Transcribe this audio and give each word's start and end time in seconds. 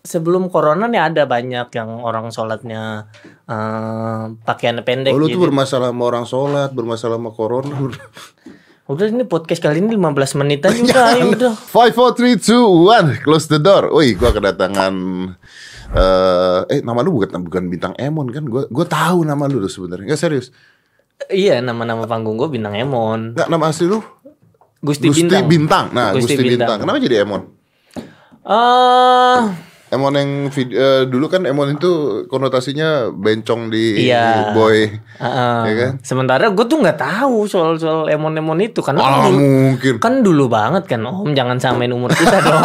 sebelum 0.00 0.48
corona 0.48 0.88
nih 0.88 1.12
ada 1.12 1.22
banyak 1.24 1.68
yang 1.70 2.00
orang 2.00 2.32
sholatnya 2.32 3.08
eh 3.44 4.22
pakaian 4.42 4.80
pendek 4.80 5.12
Oh, 5.12 5.20
lu 5.20 5.28
gitu. 5.28 5.36
tuh 5.36 5.42
bermasalah 5.48 5.92
sama 5.92 6.04
orang 6.04 6.24
sholat, 6.24 6.70
bermasalah 6.72 7.16
sama 7.20 7.30
corona. 7.30 7.74
Udah 8.90 9.06
ini 9.06 9.22
podcast 9.22 9.62
kali 9.62 9.78
ini 9.78 9.94
15 9.94 10.34
menitan 10.34 10.74
juga 10.74 11.14
udah. 11.14 11.54
Five, 11.54 11.94
four, 11.94 12.10
three, 12.10 12.34
two, 12.34 12.58
one, 12.90 13.22
close 13.22 13.46
the 13.46 13.62
door. 13.62 13.86
Wih, 13.94 14.18
gua 14.18 14.34
kedatangan. 14.34 14.94
eh 15.90 16.60
eh, 16.66 16.80
nama 16.82 16.98
lu 17.00 17.14
bukan 17.14 17.38
bukan 17.38 17.70
bintang 17.70 17.94
Emon 17.94 18.26
kan? 18.30 18.42
Gua 18.42 18.66
gua 18.66 18.82
tahu 18.82 19.22
nama 19.22 19.46
lu 19.46 19.62
tuh 19.62 19.70
sebenarnya. 19.70 20.10
Gak 20.10 20.18
serius. 20.18 20.50
Iya 21.28 21.60
nama-nama 21.60 22.08
panggung 22.08 22.34
gue 22.34 22.48
bintang 22.48 22.72
Emon. 22.74 23.36
Nggak 23.36 23.46
nama 23.46 23.68
asli 23.68 23.86
lu? 23.86 24.00
Gusti, 24.80 25.06
Gusti 25.12 25.28
Bintang. 25.28 25.44
Bintang. 25.46 25.84
Nah, 25.92 26.10
Gusti, 26.10 26.32
Gusti 26.34 26.56
Bintang. 26.56 26.58
Bintang. 26.66 26.78
Kenapa 26.82 26.98
jadi 26.98 27.16
Emon? 27.22 27.42
Eh 28.40 29.40
Emon 29.90 30.14
yang 30.14 30.30
vid- 30.48 30.70
eh, 30.70 31.02
dulu 31.04 31.26
kan 31.26 31.42
Emon 31.42 31.66
itu 31.72 31.90
konotasinya 32.24 33.10
bencong 33.10 33.68
di 33.68 34.06
Iya. 34.06 34.54
boy. 34.54 34.86
Heeh. 35.18 35.58
Ya 35.66 35.74
kan? 35.76 35.92
Sementara 36.00 36.46
gue 36.46 36.62
tuh 36.62 36.78
nggak 36.78 36.94
tahu 36.96 37.44
soal 37.44 37.74
soal 37.74 38.06
emon-emon 38.06 38.54
itu 38.60 38.78
karena 38.80 38.98
kan 38.98 39.10
Ah, 39.12 39.22
dulu, 39.26 39.38
mungkin. 39.42 39.94
kan 39.98 40.14
dulu 40.20 40.46
banget 40.46 40.86
kan 40.86 41.02
Om 41.02 41.30
jangan 41.32 41.58
samain 41.58 41.90
umur 41.90 42.08
kita 42.08 42.38
dong. 42.46 42.62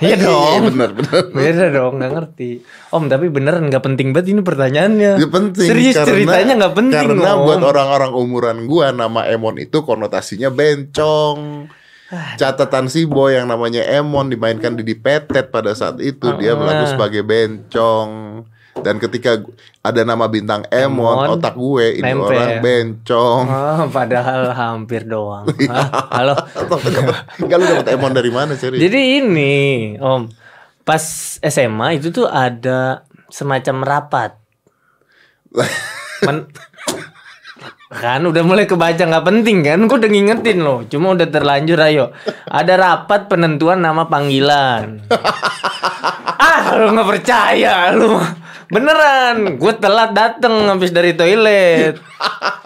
Iya 0.00 0.08
Iya, 0.10 0.16
dong. 0.20 0.60
benar, 0.68 0.90
benar. 0.92 1.22
Beda 1.30 1.64
dong 1.70 1.92
nggak 1.96 2.12
ngerti. 2.12 2.50
Om 2.88 3.04
tapi 3.06 3.26
beneran 3.28 3.62
nggak 3.64 3.84
penting 3.84 4.10
banget 4.10 4.26
ini 4.28 4.42
pertanyaannya. 4.42 5.12
Ya 5.16 5.28
penting 5.28 5.68
Serius 5.68 5.94
karena- 5.94 6.10
ceritanya 6.10 6.52
nggak 6.58 6.74
penting 6.74 7.06
Karena 7.06 7.30
Om. 7.34 7.44
buat 7.44 7.62
orang-orang 7.64 8.12
umuran 8.12 8.58
gua 8.64 8.90
nama 8.90 9.24
Emon 9.24 9.56
itu 9.56 9.78
konotasinya 9.80 10.50
bencong. 10.50 11.70
Catatan 12.08 12.88
si 12.88 13.04
boy 13.04 13.36
yang 13.36 13.44
namanya 13.44 13.84
Emon 13.84 14.32
dimainkan 14.32 14.80
di 14.80 14.96
Petet 14.96 15.52
pada 15.52 15.76
saat 15.76 16.00
itu 16.00 16.24
dia 16.40 16.56
berlaku 16.56 16.96
sebagai 16.96 17.20
bencong. 17.20 18.42
Dan 18.78 19.02
ketika 19.02 19.42
ada 19.82 20.06
nama 20.06 20.30
bintang 20.30 20.62
Emon, 20.70 21.18
Emon, 21.18 21.34
otak 21.34 21.58
gue 21.58 21.98
ini 21.98 22.14
orang 22.14 22.62
bencong. 22.62 23.44
Oh, 23.50 23.84
padahal 23.90 24.54
hampir 24.54 25.02
doang. 25.02 25.50
Hah? 25.66 25.88
Halo. 26.16 26.34
Enggak 27.42 27.56
lu 27.58 27.64
dapet 27.66 27.86
Emon 27.90 28.12
dari 28.14 28.30
mana 28.30 28.54
serius? 28.54 28.78
Jadi 28.78 29.18
ini, 29.18 29.56
Om, 29.98 30.30
pas 30.86 31.02
SMA 31.42 31.98
itu 31.98 32.14
tuh 32.14 32.30
ada 32.30 33.02
semacam 33.28 33.76
rapat. 33.84 34.30
Men- 36.26 36.48
kan 37.88 38.20
udah 38.20 38.44
mulai 38.44 38.68
kebaca 38.68 39.00
nggak 39.00 39.26
penting 39.26 39.64
kan? 39.64 39.88
Gue 39.88 39.96
udah 39.96 40.10
ngingetin 40.12 40.58
loh. 40.60 40.84
Cuma 40.84 41.16
udah 41.16 41.24
terlanjur 41.24 41.80
ayo. 41.80 42.12
Ada 42.44 42.76
rapat 42.76 43.32
penentuan 43.32 43.80
nama 43.80 44.04
panggilan. 44.04 45.08
ah, 46.48 46.76
lu 46.76 46.92
nggak 46.92 47.08
percaya 47.08 47.92
lu. 47.96 48.20
Beneran, 48.68 49.56
gue 49.56 49.72
telat 49.80 50.12
dateng 50.12 50.68
habis 50.68 50.92
dari 50.92 51.16
toilet. 51.16 51.96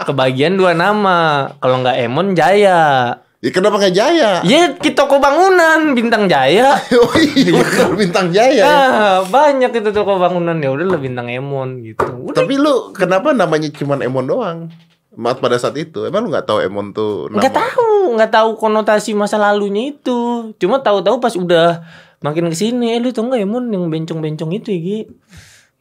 Kebagian 0.03 0.59
dua 0.59 0.75
nama. 0.75 1.55
Kalau 1.62 1.79
nggak 1.79 2.03
Emon 2.03 2.34
Jaya. 2.34 3.14
Ya 3.42 3.51
kenapa 3.51 3.79
nggak 3.79 3.95
Jaya? 3.95 4.39
Ya 4.42 4.70
ke 4.75 4.95
toko 4.95 5.23
bangunan 5.23 5.95
bintang 5.95 6.27
Jaya. 6.27 6.79
oh 6.98 7.14
iya, 7.19 7.51
bener, 7.55 7.91
bintang 7.95 8.31
Jaya. 8.34 8.55
ya. 8.55 8.67
Ah, 8.67 9.17
banyak 9.27 9.70
itu 9.70 9.91
toko 9.95 10.19
bangunan 10.19 10.59
ya 10.59 10.70
udah 10.75 10.95
lah 10.95 10.98
bintang 10.98 11.31
Emon 11.31 11.83
gitu. 11.83 12.07
Udah 12.07 12.42
Tapi 12.42 12.55
lu 12.59 12.91
kenapa 12.91 13.31
namanya 13.31 13.70
cuman 13.70 14.03
Emon 14.03 14.27
doang? 14.27 14.70
Maaf 15.13 15.45
pada 15.45 15.61
saat 15.61 15.77
itu, 15.77 16.09
emang 16.09 16.25
lu 16.25 16.33
nggak 16.33 16.49
tahu 16.49 16.65
Emon 16.65 16.97
tuh 16.97 17.29
nama? 17.29 17.45
nggak 17.45 17.53
tahu, 17.53 18.17
nggak 18.17 18.33
tahu 18.33 18.51
konotasi 18.57 19.13
masa 19.13 19.37
lalunya 19.37 19.93
itu. 19.93 20.53
Cuma 20.57 20.81
tahu-tahu 20.81 21.21
pas 21.21 21.37
udah 21.37 21.85
makin 22.25 22.49
ke 22.49 22.57
sini, 22.57 22.97
eh 22.97 23.01
lu 23.01 23.13
tau 23.13 23.29
nggak 23.29 23.45
Emon 23.45 23.69
yang 23.69 23.93
bencong-bencong 23.93 24.57
itu 24.57 24.73
ya 24.73 24.81
Gi? 24.81 24.99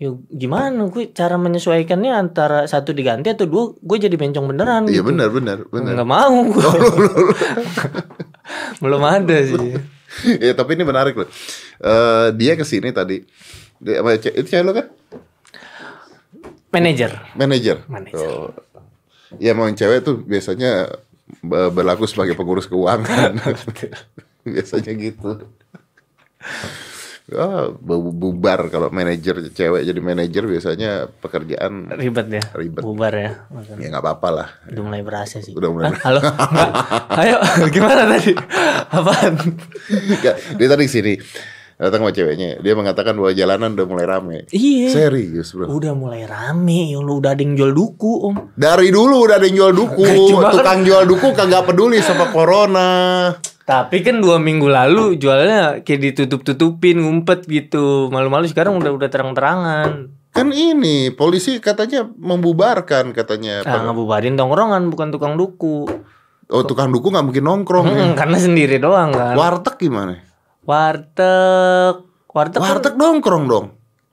Ya 0.01 0.09
gimana 0.33 0.89
gue 0.89 1.13
cara 1.13 1.37
menyesuaikannya 1.37 2.09
antara 2.09 2.65
satu 2.65 2.89
diganti 2.89 3.29
atau 3.29 3.45
dua 3.45 3.77
gue 3.77 3.97
jadi 4.01 4.17
bencong 4.17 4.49
beneran 4.49 4.89
Iya 4.89 5.05
gitu. 5.05 5.13
benar 5.13 5.29
benar 5.29 5.57
benar. 5.69 5.93
Nggak 5.93 6.09
mau 6.09 6.35
gue. 6.49 6.65
Belum 8.81 9.01
ada 9.05 9.37
sih. 9.45 9.77
ya 10.43 10.57
tapi 10.57 10.73
ini 10.73 10.83
menarik 10.83 11.13
loh. 11.13 11.29
Eh 11.79 12.27
dia 12.33 12.57
ke 12.57 12.65
sini 12.65 12.89
tadi. 12.89 13.21
Dia, 13.77 14.01
apa, 14.01 14.17
itu 14.17 14.41
cewek 14.41 14.65
lu 14.65 14.73
kan? 14.73 14.89
Manajer. 16.73 17.11
Manajer. 17.37 17.77
Manajer. 17.85 18.17
Oh. 18.17 18.49
Ya 19.39 19.53
mau 19.53 19.69
yang 19.69 19.77
cewek 19.77 20.03
tuh 20.03 20.19
biasanya 20.19 20.91
be- 21.39 21.71
berlaku 21.71 22.03
sebagai 22.03 22.35
pengurus 22.35 22.67
keuangan. 22.67 23.37
biasanya 24.43 24.91
gitu. 24.97 25.31
Bu- 27.79 28.11
bubar 28.11 28.67
kalau 28.67 28.91
manajer 28.91 29.39
cewek 29.55 29.87
jadi 29.87 29.99
manajer 30.03 30.43
biasanya 30.43 31.07
pekerjaan 31.07 31.87
Ribet 31.95 32.27
ya. 32.27 32.43
Ribet. 32.51 32.83
Bubar 32.83 33.13
ya. 33.15 33.31
Maksudnya. 33.47 33.79
ya 33.79 33.87
nggak 33.87 34.03
apa-apa 34.03 34.29
lah. 34.35 34.47
Udah 34.67 34.83
mulai 34.83 34.99
berasa 34.99 35.39
sih. 35.39 35.55
Udah 35.55 35.69
mulai. 35.71 35.95
Hah? 35.95 36.11
Halo? 36.11 36.19
Ayo, 37.15 37.37
gimana 37.71 38.03
tadi? 38.03 38.35
Apaan? 38.91 39.33
Dia 40.59 40.67
tadi 40.67 40.85
sini 40.91 41.15
datang 41.81 42.05
sama 42.05 42.13
ceweknya. 42.13 42.61
Dia 42.61 42.77
mengatakan 42.77 43.17
bahwa 43.17 43.33
jalanan 43.33 43.73
udah 43.73 43.87
mulai 43.89 44.05
rame. 44.05 44.37
Iya. 44.47 44.93
Serius 44.93 45.51
bro. 45.51 45.65
Udah 45.65 45.91
mulai 45.91 46.23
rame, 46.23 46.93
ya 46.93 47.01
Allah 47.01 47.15
udah 47.17 47.31
ada 47.33 47.41
yang 47.41 47.57
jual 47.57 47.73
duku, 47.73 48.11
Om. 48.23 48.53
Dari 48.53 48.93
dulu 48.93 49.25
udah 49.25 49.35
ada 49.35 49.45
yang 49.45 49.57
jual 49.57 49.73
duku. 49.73 50.05
Kan- 50.37 50.53
Tukang 50.53 50.81
jual 50.85 51.03
duku 51.03 51.27
kagak 51.33 51.65
peduli 51.65 51.97
sama 51.99 52.29
corona. 52.29 52.89
Tapi 53.61 54.01
kan 54.01 54.19
dua 54.19 54.35
minggu 54.35 54.67
lalu 54.67 55.15
jualnya 55.15 55.81
kayak 55.81 56.13
ditutup-tutupin, 56.13 57.01
ngumpet 57.01 57.45
gitu. 57.45 58.09
Malu-malu 58.09 58.45
sekarang 58.45 58.75
udah 58.75 58.91
udah 58.91 59.09
terang-terangan. 59.09 60.11
Kan 60.31 60.47
ini 60.49 61.09
polisi 61.09 61.59
katanya 61.59 62.05
membubarkan 62.05 63.11
katanya. 63.11 63.63
Nah, 63.63 63.83
ngebubarin 63.85 64.35
tongkrongan 64.35 64.87
bukan 64.87 65.09
tukang 65.09 65.35
duku. 65.35 65.87
Oh 66.47 66.63
tukang 66.63 66.91
duku 66.91 67.09
nggak 67.09 67.23
mungkin 67.23 67.43
nongkrong. 67.43 67.85
ya. 67.85 68.03
Hmm, 68.05 68.13
karena 68.13 68.37
sendiri 68.37 68.75
doang 68.75 69.11
kan. 69.11 69.35
Warteg 69.35 69.75
gimana? 69.77 70.19
Warteg, 70.61 71.95
warteg, 72.29 72.59
kan, 72.59 72.69
Warteg 72.69 72.93
nongkrong 72.95 73.45
dong. 73.45 73.65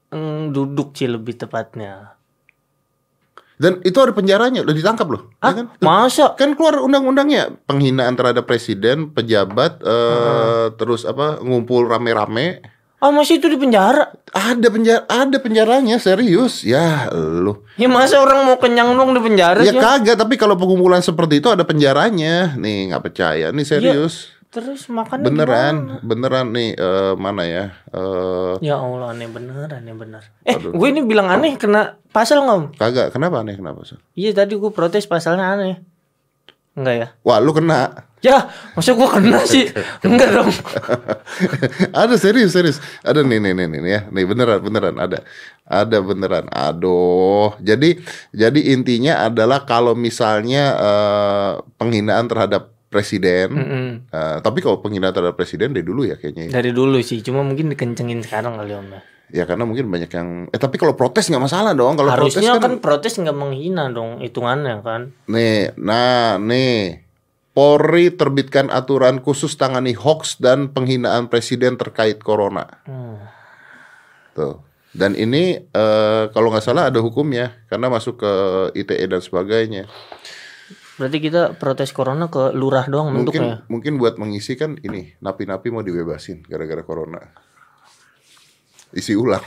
mm, 0.09 0.51
duduk 0.51 0.97
sih 0.97 1.05
lebih 1.05 1.37
tepatnya. 1.37 2.17
Dan 3.59 3.83
itu 3.83 3.99
ada 3.99 4.15
penjaranya, 4.15 4.63
udah 4.63 4.71
ditangkap 4.71 5.07
loh. 5.09 5.23
ya 5.35 5.43
Ah, 5.43 5.53
kan? 5.53 5.67
masa? 5.79 6.33
Kan 6.33 6.55
keluar 6.55 6.79
undang-undangnya 6.79 7.59
penghinaan 7.67 8.15
terhadap 8.15 8.47
presiden, 8.47 9.11
pejabat, 9.11 9.83
eh, 9.83 10.67
terus 10.75 11.03
apa 11.03 11.43
ngumpul 11.43 11.85
rame-rame. 11.85 12.63
Ah, 12.99 13.11
masih 13.11 13.39
itu 13.39 13.47
di 13.47 13.55
penjara? 13.55 14.11
Ada 14.29 14.69
penjara, 14.69 15.03
ada 15.07 15.37
penjaranya 15.37 15.99
serius. 15.99 16.63
Ya 16.63 17.11
lu. 17.11 17.63
Ya 17.75 17.87
masa 17.87 18.19
orang 18.19 18.43
mau 18.43 18.59
kenyang 18.59 18.95
dong 18.95 19.11
di 19.13 19.23
penjara 19.23 19.59
Ya 19.61 19.71
sih? 19.71 19.79
kagak, 19.79 20.17
tapi 20.17 20.35
kalau 20.35 20.55
pengumpulan 20.55 20.99
seperti 20.99 21.39
itu 21.39 21.47
ada 21.47 21.63
penjaranya. 21.63 22.55
Nih 22.55 22.91
nggak 22.91 23.03
percaya, 23.05 23.51
nih 23.51 23.63
serius. 23.63 24.38
Terus 24.49 24.89
makannya 24.89 25.29
beneran, 25.29 25.75
gimana? 25.77 26.01
beneran 26.01 26.47
nih 26.57 26.69
eh, 26.73 27.15
mana 27.21 27.43
ya? 27.45 27.65
Eh, 27.93 28.55
Ya 28.65 28.81
Allah 28.81 29.13
aneh 29.13 29.29
bener, 29.29 29.69
aneh 29.69 29.93
bener. 29.93 30.25
Eh, 30.49 30.57
gue 30.57 30.89
ini 30.89 31.05
bilang 31.05 31.29
aneh 31.29 31.61
kena 31.61 32.01
pasal 32.09 32.49
nggak? 32.49 32.57
Om? 32.57 32.65
kagak, 32.81 33.13
kenapa 33.13 33.45
aneh 33.45 33.61
kenapa? 33.61 33.85
Son? 33.85 34.01
Iya 34.17 34.33
tadi 34.33 34.57
gue 34.57 34.73
protes 34.73 35.05
pasalnya 35.05 35.53
aneh. 35.53 35.77
Enggak 36.73 36.95
ya? 36.97 37.09
Wah 37.29 37.45
lu 37.45 37.53
kena. 37.53 38.09
Ya, 38.19 38.49
masa 38.73 38.97
gue 38.97 39.09
kena 39.11 39.45
sih? 39.45 39.69
Enggak 40.09 40.31
dong. 40.33 40.49
ada 42.01 42.17
serius 42.17 42.57
serius. 42.57 42.81
Ada 43.05 43.21
nih 43.21 43.45
nih 43.45 43.53
nih 43.53 43.67
nih 43.69 43.81
ya. 43.85 44.01
Nih 44.09 44.25
beneran 44.25 44.65
beneran 44.65 44.97
ada. 44.97 45.21
Ada 45.69 46.01
beneran. 46.01 46.49
Aduh. 46.49 47.53
Jadi 47.61 48.01
jadi 48.33 48.61
intinya 48.73 49.29
adalah 49.29 49.69
kalau 49.69 49.93
misalnya 49.93 50.65
eh, 50.79 51.53
penghinaan 51.77 52.31
terhadap 52.31 52.78
presiden. 52.89 53.49
Mm-mm. 53.53 53.89
eh, 54.09 54.39
tapi 54.41 54.65
kalau 54.65 54.81
penghinaan 54.81 55.13
terhadap 55.13 55.37
presiden 55.37 55.77
dari 55.77 55.85
dulu 55.85 56.09
ya 56.09 56.17
kayaknya. 56.17 56.49
ya. 56.49 56.61
Dari 56.61 56.73
dulu 56.73 56.99
sih, 57.05 57.21
cuma 57.21 57.45
mungkin 57.45 57.73
dikencengin 57.73 58.25
sekarang 58.25 58.57
kali 58.57 58.73
om 58.75 58.89
ya. 58.93 59.01
Ya 59.29 59.45
karena 59.45 59.69
mungkin 59.69 59.93
banyak 59.93 60.09
yang. 60.09 60.29
Eh 60.49 60.57
tapi 60.57 60.81
kalau 60.81 60.97
protes 60.97 61.29
nggak 61.29 61.45
masalah 61.45 61.77
dong. 61.77 62.01
Kalau 62.01 62.17
protes 62.17 62.41
Harusnya 62.41 62.57
kan, 62.57 62.65
kan 62.65 62.75
protes 62.81 63.13
nggak 63.21 63.37
menghina 63.37 63.93
dong 63.93 64.25
hitungannya 64.25 64.81
kan. 64.81 65.13
Nih, 65.29 65.77
nah 65.77 66.41
nih. 66.41 67.05
Polri 67.53 68.15
terbitkan 68.15 68.71
aturan 68.71 69.19
khusus 69.19 69.59
tangani 69.59 69.91
hoax 69.91 70.39
dan 70.39 70.71
penghinaan 70.71 71.27
presiden 71.27 71.75
terkait 71.75 72.23
corona. 72.23 72.71
Hmm. 72.87 73.19
Tuh. 74.39 74.63
Dan 74.95 75.19
ini 75.19 75.59
eh, 75.59 76.25
kalau 76.31 76.55
nggak 76.55 76.63
salah 76.63 76.87
ada 76.87 77.03
hukumnya 77.03 77.59
karena 77.67 77.91
masuk 77.91 78.23
ke 78.23 78.33
ITE 78.79 79.11
dan 79.11 79.21
sebagainya. 79.21 79.91
Berarti 80.99 81.19
kita 81.23 81.55
protes 81.55 81.95
corona 81.95 82.27
ke 82.27 82.51
lurah 82.53 82.91
doang 82.91 83.15
Mungkin 83.15 83.23
bentuknya. 83.31 83.55
mungkin 83.71 83.93
buat 83.97 84.19
mengisi 84.19 84.59
kan 84.59 84.75
ini 84.83 85.15
napi-napi 85.19 85.71
mau 85.71 85.81
dibebasin 85.81 86.43
gara-gara 86.43 86.83
corona. 86.83 87.23
Isi 88.91 89.15
ulang. 89.15 89.43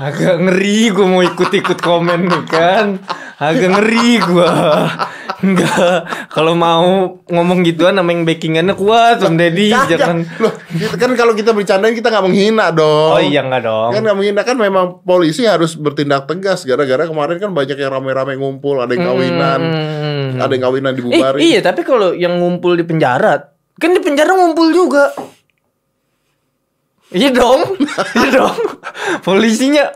Agak 0.00 0.38
ngeri 0.40 0.88
gue 0.88 1.02
mau 1.04 1.20
ikut-ikut 1.20 1.82
komen 1.82 2.30
nih 2.30 2.44
kan. 2.46 2.86
Agak 3.36 3.76
ngeri 3.76 4.22
gue. 4.22 4.50
Enggak, 5.40 6.04
kalau 6.28 6.52
mau 6.52 6.84
ngomong 7.24 7.62
gituan 7.62 7.92
nama 7.92 8.06
yang 8.06 8.22
backingannya 8.22 8.72
kuat 8.72 9.18
Om 9.18 9.34
Deddy 9.34 9.68
Kagak. 9.68 9.88
jangan. 9.90 10.16
Loh, 10.36 10.52
kita- 10.68 10.96
kan 10.96 11.10
kalau 11.14 11.32
kita 11.32 11.50
bercandain 11.50 11.92
kita 11.92 12.08
nggak 12.08 12.22
menghina 12.22 12.68
dong. 12.70 13.10
oh 13.10 13.20
iya 13.20 13.40
nggak 13.40 13.62
dong. 13.62 13.90
Kan 13.90 14.00
nggak 14.02 14.16
menghina. 14.16 14.40
Kan 14.42 14.56
memang 14.56 15.00
polisi 15.00 15.42
harus 15.42 15.74
bertindak 15.74 16.24
tegas. 16.26 16.62
Gara-gara 16.62 17.04
kemarin 17.04 17.36
kan 17.38 17.50
banyak 17.50 17.74
yang 17.74 17.90
rame-rame 17.90 18.36
ngumpul, 18.36 18.78
ada 18.78 18.90
yang 18.90 19.06
kawinan, 19.06 19.60
Hmm. 19.62 20.28
ada 20.38 20.50
yang 20.50 20.62
kawinan 20.62 20.92
Eh, 20.92 20.96
dibubarin. 20.96 21.40
iya 21.40 21.60
tapi 21.60 21.80
kalau 21.82 22.12
yang 22.12 22.36
ngumpul 22.36 22.72
di 22.72 22.82
penjara 22.82 23.48
kan 23.74 23.90
di 23.90 23.98
penjara 23.98 24.32
ngumpul 24.34 24.68
juga. 24.70 25.08
Iya 27.10 27.30
dong. 27.30 27.74
Iya 28.14 28.28
dong. 28.30 28.56
Polisinya 29.20 29.88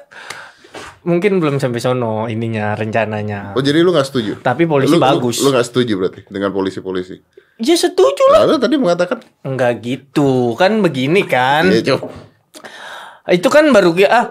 mungkin 1.05 1.37
belum 1.37 1.57
sampai 1.57 1.79
sono 1.79 2.27
ininya 2.27 2.73
rencananya 2.73 3.53
Oh 3.53 3.61
jadi 3.61 3.79
lu 3.79 3.91
nggak 3.91 4.05
setuju? 4.05 4.33
tapi 4.39 4.65
polisi 4.65 4.91
lu, 4.91 4.97
lu- 4.97 5.05
bagus 5.05 5.37
Lu 5.39 5.49
nggak 5.49 5.65
setuju 5.65 5.93
berarti 5.95 6.21
dengan 6.27 6.51
polisi-polisi? 6.51 7.17
ya 7.57 7.75
setuju 7.75 8.25
lah 8.31 8.45
Lalu 8.45 8.57
tadi 8.59 8.75
mengatakan, 8.75 9.19
Enggak 9.43 9.79
gitu 9.79 10.53
kan 10.55 10.81
begini 10.81 11.23
kan 11.23 11.69
ya 11.69 11.81
coba. 11.87 12.09
itu 13.27 13.47
kan 13.47 13.69
baru 13.69 13.93
ya 13.95 14.09
ah 14.11 14.27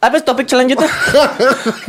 apa 0.00 0.20
topik 0.20 0.44
selanjutnya 0.44 0.84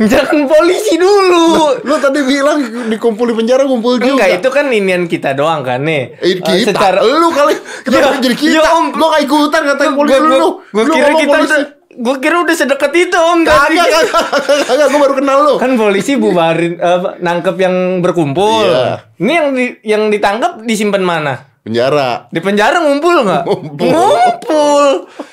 jangan 0.06 0.46
polisi 0.46 0.96
dulu 0.96 1.76
Lu 1.80 1.94
tadi 1.96 2.20
bilang 2.22 2.58
dikumpul 2.88 3.26
di 3.26 3.34
penjara 3.34 3.62
ngumpul 3.62 3.96
juga. 3.96 4.08
enggak 4.10 4.30
itu 4.36 4.48
kan 4.48 4.64
inian 4.66 5.04
kita 5.04 5.32
doang 5.32 5.60
kan 5.60 5.80
nih 5.80 6.16
Eh, 6.18 6.40
kita, 6.40 6.96
lu 7.02 7.28
kali 7.30 7.52
kenapa 7.82 8.16
Ya, 8.16 8.20
jadi 8.22 8.36
kita? 8.36 8.56
ya, 8.56 8.72
Om. 8.72 8.86
Gua 8.90 9.08
gak 9.10 9.22
ikutan 9.22 9.60
ngatain 9.64 9.92
polisi 9.92 10.16
Gua- 10.16 10.24
lu. 10.24 10.32
gua- 10.32 10.56
gua 10.66 10.82
Lu 10.82 10.92
kira 10.94 11.10
kita 11.14 11.28
polisi. 11.30 11.60
Gua 11.96 12.16
kira 12.16 12.36
udah 12.38 12.52
sedekat 12.52 12.92
itu 12.94 13.14
om 13.14 13.40
tadi 13.40 13.74
Kagak, 13.74 14.04
kagak, 14.06 14.64
kagak, 14.64 14.86
gua 14.88 15.00
baru 15.00 15.14
kenal 15.16 15.38
lu. 15.42 15.54
kan 15.56 15.72
polisi 15.74 16.12
bubarin 16.14 16.76
apa, 16.82 17.16
nangkep 17.18 17.56
yang 17.56 17.74
berkumpul 17.98 18.62
Iya. 18.62 19.04
ini 19.16 19.32
yang 19.32 19.48
di, 19.50 19.64
yang 19.82 20.02
ditangkap 20.06 20.60
disimpan 20.60 21.00
mana 21.00 21.34
Penjara. 21.60 22.28
di 22.28 22.38
penjara 22.38 22.78
ngumpul 22.78 23.14
nggak 23.22 23.42
Ngumpul. 23.44 23.90
ngumpul 23.90 24.84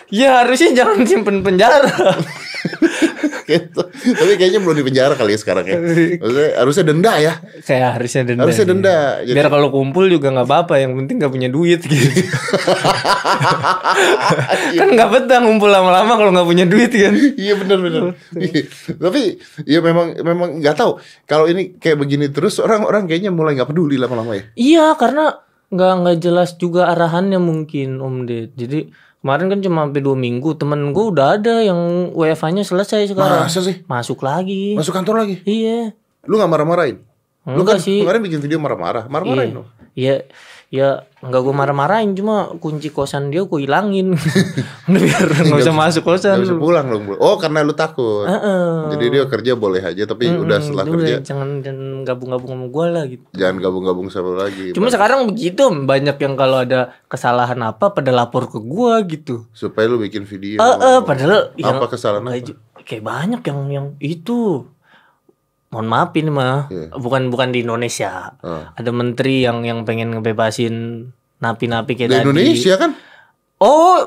ya 0.09 0.41
harusnya 0.41 0.73
jangan 0.75 1.03
simpen 1.03 1.39
penjara 1.39 1.83
gitu. 1.83 2.03
Tapi 4.19 4.31
kayaknya 4.35 4.59
belum 4.59 4.75
di 4.75 4.85
penjara 4.85 5.13
kali 5.13 5.35
ya 5.35 5.39
sekarang 5.39 5.65
ya. 5.65 5.77
Maksudnya 6.17 6.49
harusnya 6.57 6.83
denda 6.85 7.13
ya. 7.17 7.33
kayak 7.61 7.89
harusnya 7.99 8.21
denda 8.23 8.41
Harusnya 8.43 8.65
denda. 8.65 8.97
Jadi- 9.21 9.35
biar 9.35 9.47
kalau 9.47 9.67
kumpul 9.69 10.05
juga 10.07 10.27
nggak 10.29 10.47
apa-apa 10.47 10.73
yang 10.79 10.95
penting 10.95 11.19
nggak 11.19 11.31
punya 11.31 11.49
duit 11.49 11.79
gitu 11.79 12.07
kan 14.79 14.87
nggak 14.89 15.09
betah 15.09 15.39
ngumpul 15.41 15.67
lama-lama 15.67 16.13
kalau 16.15 16.31
nggak 16.31 16.47
punya 16.47 16.65
duit 16.65 16.91
kan 16.91 17.13
Iya 17.35 17.53
benar 17.57 17.77
benar. 17.79 18.01
Iya. 18.33 18.63
Tapi 18.93 19.21
ya 19.65 19.79
memang 19.79 20.07
memang 20.19 20.49
nggak 20.59 20.75
tahu 20.75 20.91
kalau 21.25 21.45
ini 21.45 21.75
kayak 21.77 21.97
begini 21.97 22.29
terus 22.29 22.57
orang-orang 22.57 23.05
kayaknya 23.05 23.29
mulai 23.29 23.53
nggak 23.53 23.69
peduli 23.69 23.95
lama-lama 23.97 24.35
ya. 24.35 24.43
iya 24.55 24.85
karena 24.95 25.39
nggak 25.69 25.93
nggak 26.01 26.17
jelas 26.21 26.53
juga 26.55 26.87
arahannya 26.87 27.41
mungkin 27.41 27.97
om 27.97 28.23
Ded 28.23 28.53
jadi 28.53 28.93
kemarin 29.23 29.47
kan 29.47 29.59
cuma 29.59 29.79
sampai 29.83 29.99
dua 29.99 30.13
minggu 30.13 30.51
temen 30.53 30.91
gue 30.91 31.05
udah 31.07 31.27
ada 31.33 31.63
yang 31.63 31.79
WFH-nya 32.11 32.61
selesai 32.61 33.07
sekarang 33.07 33.47
Masa 33.47 33.59
sih? 33.59 33.79
masuk 33.85 34.19
lagi 34.19 34.75
Masuk 34.75 34.91
kantor 34.91 35.15
lagi. 35.17 35.39
iya 35.43 35.95
Lu 36.23 36.35
nggak 36.35 36.47
marah-marahin? 36.49 36.99
Lu 37.43 37.63
kan 37.63 37.75
sih. 37.77 37.99
kemarin 37.99 38.19
bikin 38.21 38.39
video 38.39 38.55
marah-marah. 38.55 39.07
Marah-marahin 39.07 39.49
Iya. 39.49 39.57
dong. 39.57 39.67
Iya, 39.93 40.15
ya 40.73 41.05
nggak 41.21 41.41
gue 41.45 41.53
marah-marahin 41.53 42.17
cuma 42.17 42.49
kunci 42.57 42.89
kosan 42.89 43.29
dia 43.29 43.45
gue 43.45 43.59
hilangin. 43.61 44.17
Biar 44.89 45.29
nggak 45.29 45.61
usah 45.61 45.75
masuk 45.77 46.01
kosan. 46.01 46.41
Gak 46.41 46.49
usah 46.49 46.57
pulang 46.57 46.89
dong. 46.89 47.05
bro. 47.05 47.15
Oh 47.21 47.37
karena 47.37 47.61
lu 47.61 47.77
takut. 47.77 48.25
Heeh. 48.25 48.89
Jadi 48.97 49.05
dia 49.13 49.23
kerja 49.29 49.53
boleh 49.53 49.85
aja 49.85 50.03
tapi 50.09 50.33
udah 50.33 50.57
setelah 50.57 50.89
Udah, 50.89 50.93
kerja 50.97 51.15
jangan 51.21 51.61
jangan 51.61 52.01
gabung-gabung 52.01 52.49
sama 52.49 52.65
gue 52.67 52.85
lah 52.89 53.03
gitu. 53.05 53.25
jangan 53.37 53.55
gabung-gabung 53.61 54.07
sama 54.09 54.29
lu 54.33 54.39
lagi. 54.41 54.65
Cuma 54.73 54.89
sekarang 54.89 55.29
begitu 55.29 55.61
banyak 55.69 56.17
yang 56.17 56.33
kalau 56.33 56.65
ada 56.65 56.97
kesalahan 57.05 57.61
apa 57.61 57.93
pada 57.93 58.09
lapor 58.09 58.49
ke 58.49 58.57
gue 58.57 58.93
gitu. 59.13 59.35
supaya 59.53 59.85
lu 59.85 60.01
bikin 60.01 60.25
video. 60.25 60.57
Eh, 60.57 60.75
eh, 60.81 60.99
padahal 61.05 61.53
yang- 61.53 61.77
apa 61.77 61.85
kesalahan 61.85 62.25
apa? 62.25 62.49
kayak 62.83 63.03
banyak 63.05 63.41
yang 63.45 63.59
yang 63.69 63.87
itu. 64.01 64.65
Mohon 65.73 65.87
maaf 65.89 66.13
ini 66.13 66.29
mah 66.29 66.69
Iya. 66.69 66.93
bukan 66.93 67.33
bukan 67.33 67.49
di 67.49 67.65
Indonesia. 67.65 68.37
Ah. 68.39 68.69
Ada 68.77 68.93
menteri 68.93 69.41
yang 69.41 69.65
yang 69.65 69.81
pengen 69.83 70.13
ngebebasin 70.13 71.09
napi-napi 71.41 71.97
kayak 71.97 72.09
Di 72.09 72.15
tadi. 72.15 72.25
Indonesia 72.29 72.73
kan? 72.77 72.91
Oh, 73.57 73.97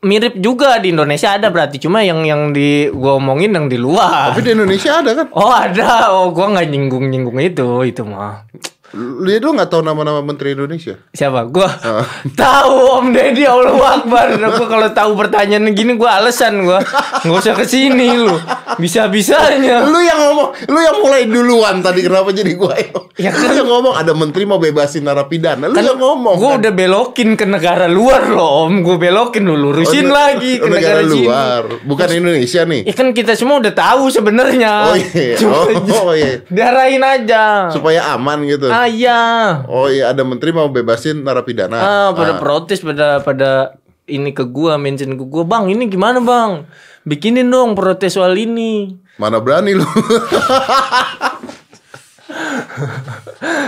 mirip 0.00 0.38
juga 0.38 0.78
di 0.78 0.94
Indonesia 0.94 1.34
ada 1.34 1.50
berarti 1.50 1.80
cuma 1.80 2.04
yang 2.04 2.22
yang 2.22 2.54
di 2.54 2.86
gua 2.88 3.18
omongin 3.18 3.50
yang 3.50 3.66
di 3.66 3.74
luar. 3.74 4.30
Tapi 4.30 4.44
di 4.44 4.52
Indonesia 4.54 5.02
ada 5.02 5.10
kan? 5.12 5.26
Oh 5.34 5.50
ada, 5.50 6.14
oh 6.14 6.30
gua 6.30 6.54
nggak 6.54 6.68
nyinggung 6.70 7.10
nyinggung 7.10 7.40
itu 7.42 7.66
itu 7.82 8.06
mah. 8.06 8.46
Lu 8.94 9.50
nggak 9.50 9.66
tahu 9.68 9.82
nama-nama 9.82 10.20
menteri 10.20 10.54
Indonesia? 10.54 10.94
Siapa? 11.10 11.44
Gua 11.46 11.66
Ah. 11.76 12.06
tahu 12.36 12.74
Om 12.94 13.10
Deddy 13.10 13.42
Allah 13.42 13.74
Akbar. 13.98 14.26
Gua 14.38 14.66
kalau 14.66 14.88
tahu 14.88 15.10
pertanyaan 15.16 15.66
gini 15.70 15.94
gua 15.94 16.16
alasan 16.16 16.62
gua 16.62 16.78
nggak 17.20 17.34
usah 17.36 17.54
ke 17.54 17.64
sini 17.64 18.14
lu. 18.14 18.38
Bisa 18.76 19.06
bisanya. 19.06 19.82
Lu 19.82 19.98
yang 19.98 20.18
ngomong, 20.20 20.48
lu 20.64 20.78
yang 20.78 20.96
mulai 20.98 21.22
duluan 21.24 21.78
tadi 21.80 22.00
kenapa 22.00 22.30
jadi 22.30 22.52
gua 22.54 22.74
yang, 22.74 22.94
Ya 23.14 23.30
lu 23.30 23.38
kan- 23.40 23.54
yang 23.56 23.68
ngomong 23.68 23.94
ada 23.94 24.12
menteri 24.12 24.42
mau 24.44 24.58
bebasin 24.58 25.02
narapidana. 25.02 25.66
Lu 25.66 25.74
yang 25.74 25.96
ngomong. 25.96 26.34
Gua 26.36 26.50
kan? 26.52 26.62
udah 26.62 26.72
belokin 26.72 27.34
ke 27.34 27.44
negara 27.44 27.86
luar 27.86 28.26
loh 28.26 28.64
Om. 28.64 28.80
Gua 28.80 28.96
belokin 28.96 29.42
dulu, 29.42 29.74
lurusin 29.74 30.06
Oh, 30.06 30.14
lagi 30.14 30.56
ke 30.56 30.66
oh, 30.66 30.70
negara, 30.70 31.00
sini. 31.00 31.26
luar, 31.26 31.62
bukan 31.82 32.08
Indonesia 32.12 32.62
nih. 32.62 32.82
Ya 32.84 32.94
kan 32.94 33.10
kita 33.10 33.34
semua 33.34 33.58
udah 33.58 33.72
tahu 33.72 34.06
sebenarnya. 34.08 34.72
Oh 34.84 34.96
iya, 34.96 35.34
Cuma 35.36 35.54
oh, 35.56 35.66
oh 36.04 36.14
iya. 36.14 36.38
diarahin 36.54 37.02
aja. 37.02 37.68
Supaya 37.68 38.12
aman 38.12 38.44
gitu. 38.44 38.68
Ah 38.68 38.83
iya. 38.86 39.22
Oh 39.68 39.86
iya, 39.90 40.12
ada 40.12 40.22
menteri 40.22 40.50
mau 40.54 40.68
bebasin 40.70 41.24
narapidana. 41.24 41.76
Ah, 41.76 42.08
pada 42.12 42.38
protes 42.38 42.80
pada 42.80 43.20
pada 43.20 43.78
ini 44.06 44.30
ke 44.36 44.44
gua 44.48 44.76
mention 44.76 45.16
ke 45.16 45.24
gua, 45.24 45.44
"Bang, 45.44 45.68
ini 45.72 45.88
gimana, 45.88 46.20
Bang? 46.20 46.68
Bikinin 47.04 47.48
dong 47.48 47.76
protes 47.76 48.16
soal 48.16 48.36
ini." 48.36 48.94
Mana 49.16 49.38
berani 49.38 49.78
lu? 49.78 49.86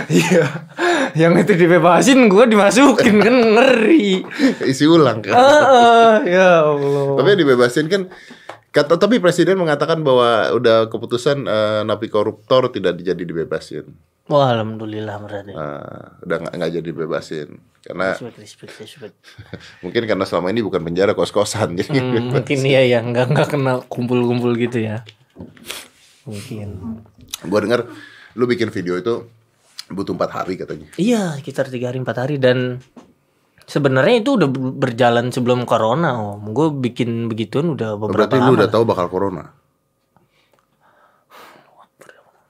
Iya. 0.07 0.45
Yang 1.15 1.33
itu 1.47 1.53
dibebasin 1.67 2.27
gua 2.31 2.47
dimasukin 2.47 3.19
kan 3.19 3.35
ngeri. 3.35 4.23
Isi 4.63 4.87
ulang 4.87 5.23
kan. 5.23 5.35
Ah, 5.35 5.63
ah, 5.63 6.15
ya 6.23 6.63
Allah. 6.63 7.15
Tapi 7.19 7.27
yang 7.35 7.41
dibebasin 7.43 7.87
kan 7.91 8.01
kata 8.71 8.99
tapi 8.99 9.17
presiden 9.17 9.57
mengatakan 9.57 10.03
bahwa 10.05 10.53
udah 10.53 10.87
keputusan 10.91 11.47
eh, 11.47 11.81
napi 11.87 12.07
koruptor 12.11 12.69
tidak 12.71 12.99
jadi 13.01 13.23
dibebasin. 13.23 13.89
Wah, 14.27 14.51
alhamdulillah 14.51 15.15
berarti. 15.23 15.55
Nah, 15.55 16.19
udah 16.19 16.37
nggak 16.51 16.71
jadi 16.75 16.83
dibebasin 16.83 17.47
karena 17.79 18.11
Respect, 18.11 18.35
respect, 18.43 18.73
respect. 18.83 19.15
mungkin 19.83 20.03
karena 20.03 20.27
selama 20.27 20.51
ini 20.51 20.59
bukan 20.59 20.83
penjara 20.83 21.15
kos-kosan 21.15 21.79
jadi 21.79 21.95
Hmm, 21.95 22.35
mungkin 22.35 22.59
iya 22.67 22.83
ya, 22.83 22.99
nggak 22.99 23.31
nggak 23.31 23.47
kena 23.47 23.73
kumpul-kumpul 23.87 24.51
gitu 24.59 24.83
ya. 24.83 25.07
Mungkin. 26.27 26.69
gua 27.47 27.59
dengar 27.63 27.87
lu 28.35 28.43
bikin 28.43 28.67
video 28.73 28.97
itu 28.99 29.29
butuh 29.87 30.11
empat 30.11 30.31
hari 30.43 30.59
katanya 30.59 30.91
Iya, 30.99 31.39
sekitar 31.39 31.71
tiga 31.71 31.87
hari 31.87 32.03
empat 32.03 32.17
hari 32.27 32.35
dan 32.35 32.83
sebenarnya 33.63 34.19
itu 34.19 34.35
udah 34.35 34.49
berjalan 34.51 35.31
sebelum 35.31 35.63
corona 35.63 36.19
om. 36.19 36.51
Gue 36.51 36.71
bikin 36.71 37.31
begituan 37.31 37.71
udah 37.71 37.95
beberapa 37.95 38.27
berarti 38.27 38.37
lu 38.43 38.59
udah 38.59 38.67
tahu 38.67 38.83
bakal 38.83 39.07
corona 39.07 39.55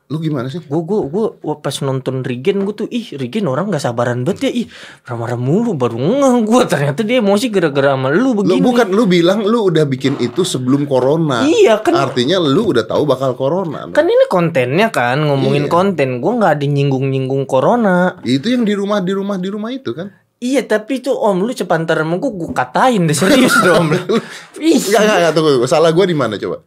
lu 0.08 0.24
gimana 0.24 0.48
sih 0.48 0.64
Gue 0.64 0.82
gue 0.88 1.00
gue 1.12 1.56
pas 1.60 1.76
nonton 1.84 2.24
Regen 2.24 2.64
gue 2.64 2.72
tuh 2.72 2.88
ih 2.88 3.12
Regen 3.20 3.44
orang 3.44 3.68
nggak 3.68 3.84
sabaran 3.84 4.24
banget 4.24 4.48
ya 4.48 4.52
ih 4.56 4.68
marah-marah 5.04 5.36
mulu 5.36 5.76
baru 5.76 6.00
ngeh 6.00 6.36
gue 6.48 6.62
ternyata 6.64 7.04
dia 7.04 7.20
emosi 7.20 7.52
gara-gara 7.52 7.92
sama 7.92 8.08
lu 8.08 8.32
lu 8.32 8.40
begini. 8.40 8.64
bukan 8.64 8.88
lu 8.88 9.04
bilang 9.04 9.44
lu 9.44 9.68
udah 9.68 9.84
bikin 9.84 10.16
itu 10.24 10.48
sebelum 10.48 10.88
corona 10.88 11.44
Iya, 11.44 11.84
kan- 11.84 12.00
artinya 12.00 12.40
lu 12.40 12.72
udah 12.72 12.88
tahu 12.88 13.04
bakal 13.04 13.36
corona 13.36 13.92
Kan 13.92 14.08
ini 14.08 14.26
kontennya 14.32 14.96
kan 14.96 15.20
ngomongin 15.20 15.68
Iya. 15.68 15.74
konten. 15.76 16.24
Gue 16.24 16.32
nggak 16.40 16.52
ada 16.56 16.66
nyinggung-nyinggung 16.66 17.44
corona. 17.44 18.16
itu 18.24 18.48
yang 18.48 18.64
di 18.64 18.80
rumah 18.80 19.04
di 19.04 19.12
rumah 19.12 19.36
di 19.36 19.50
rumah 19.52 19.76
itu 19.76 19.92
kan 19.92 20.08
Iya 20.38 20.64
tapi 20.64 21.02
tuh 21.02 21.18
om 21.18 21.42
lu 21.44 21.52
sama 21.52 22.16
gue 22.16 22.32
gue 22.32 22.50
katain 22.54 23.04
deh 23.04 23.18
serius 23.18 23.58
dong. 23.60 23.92
Ih. 24.62 24.78
Enggak, 24.78 25.02
enggak, 25.04 25.32
tunggu. 25.34 25.66
Salah 25.66 25.90
gua 25.92 26.06
di 26.06 26.14
mana 26.14 26.38
coba? 26.38 26.62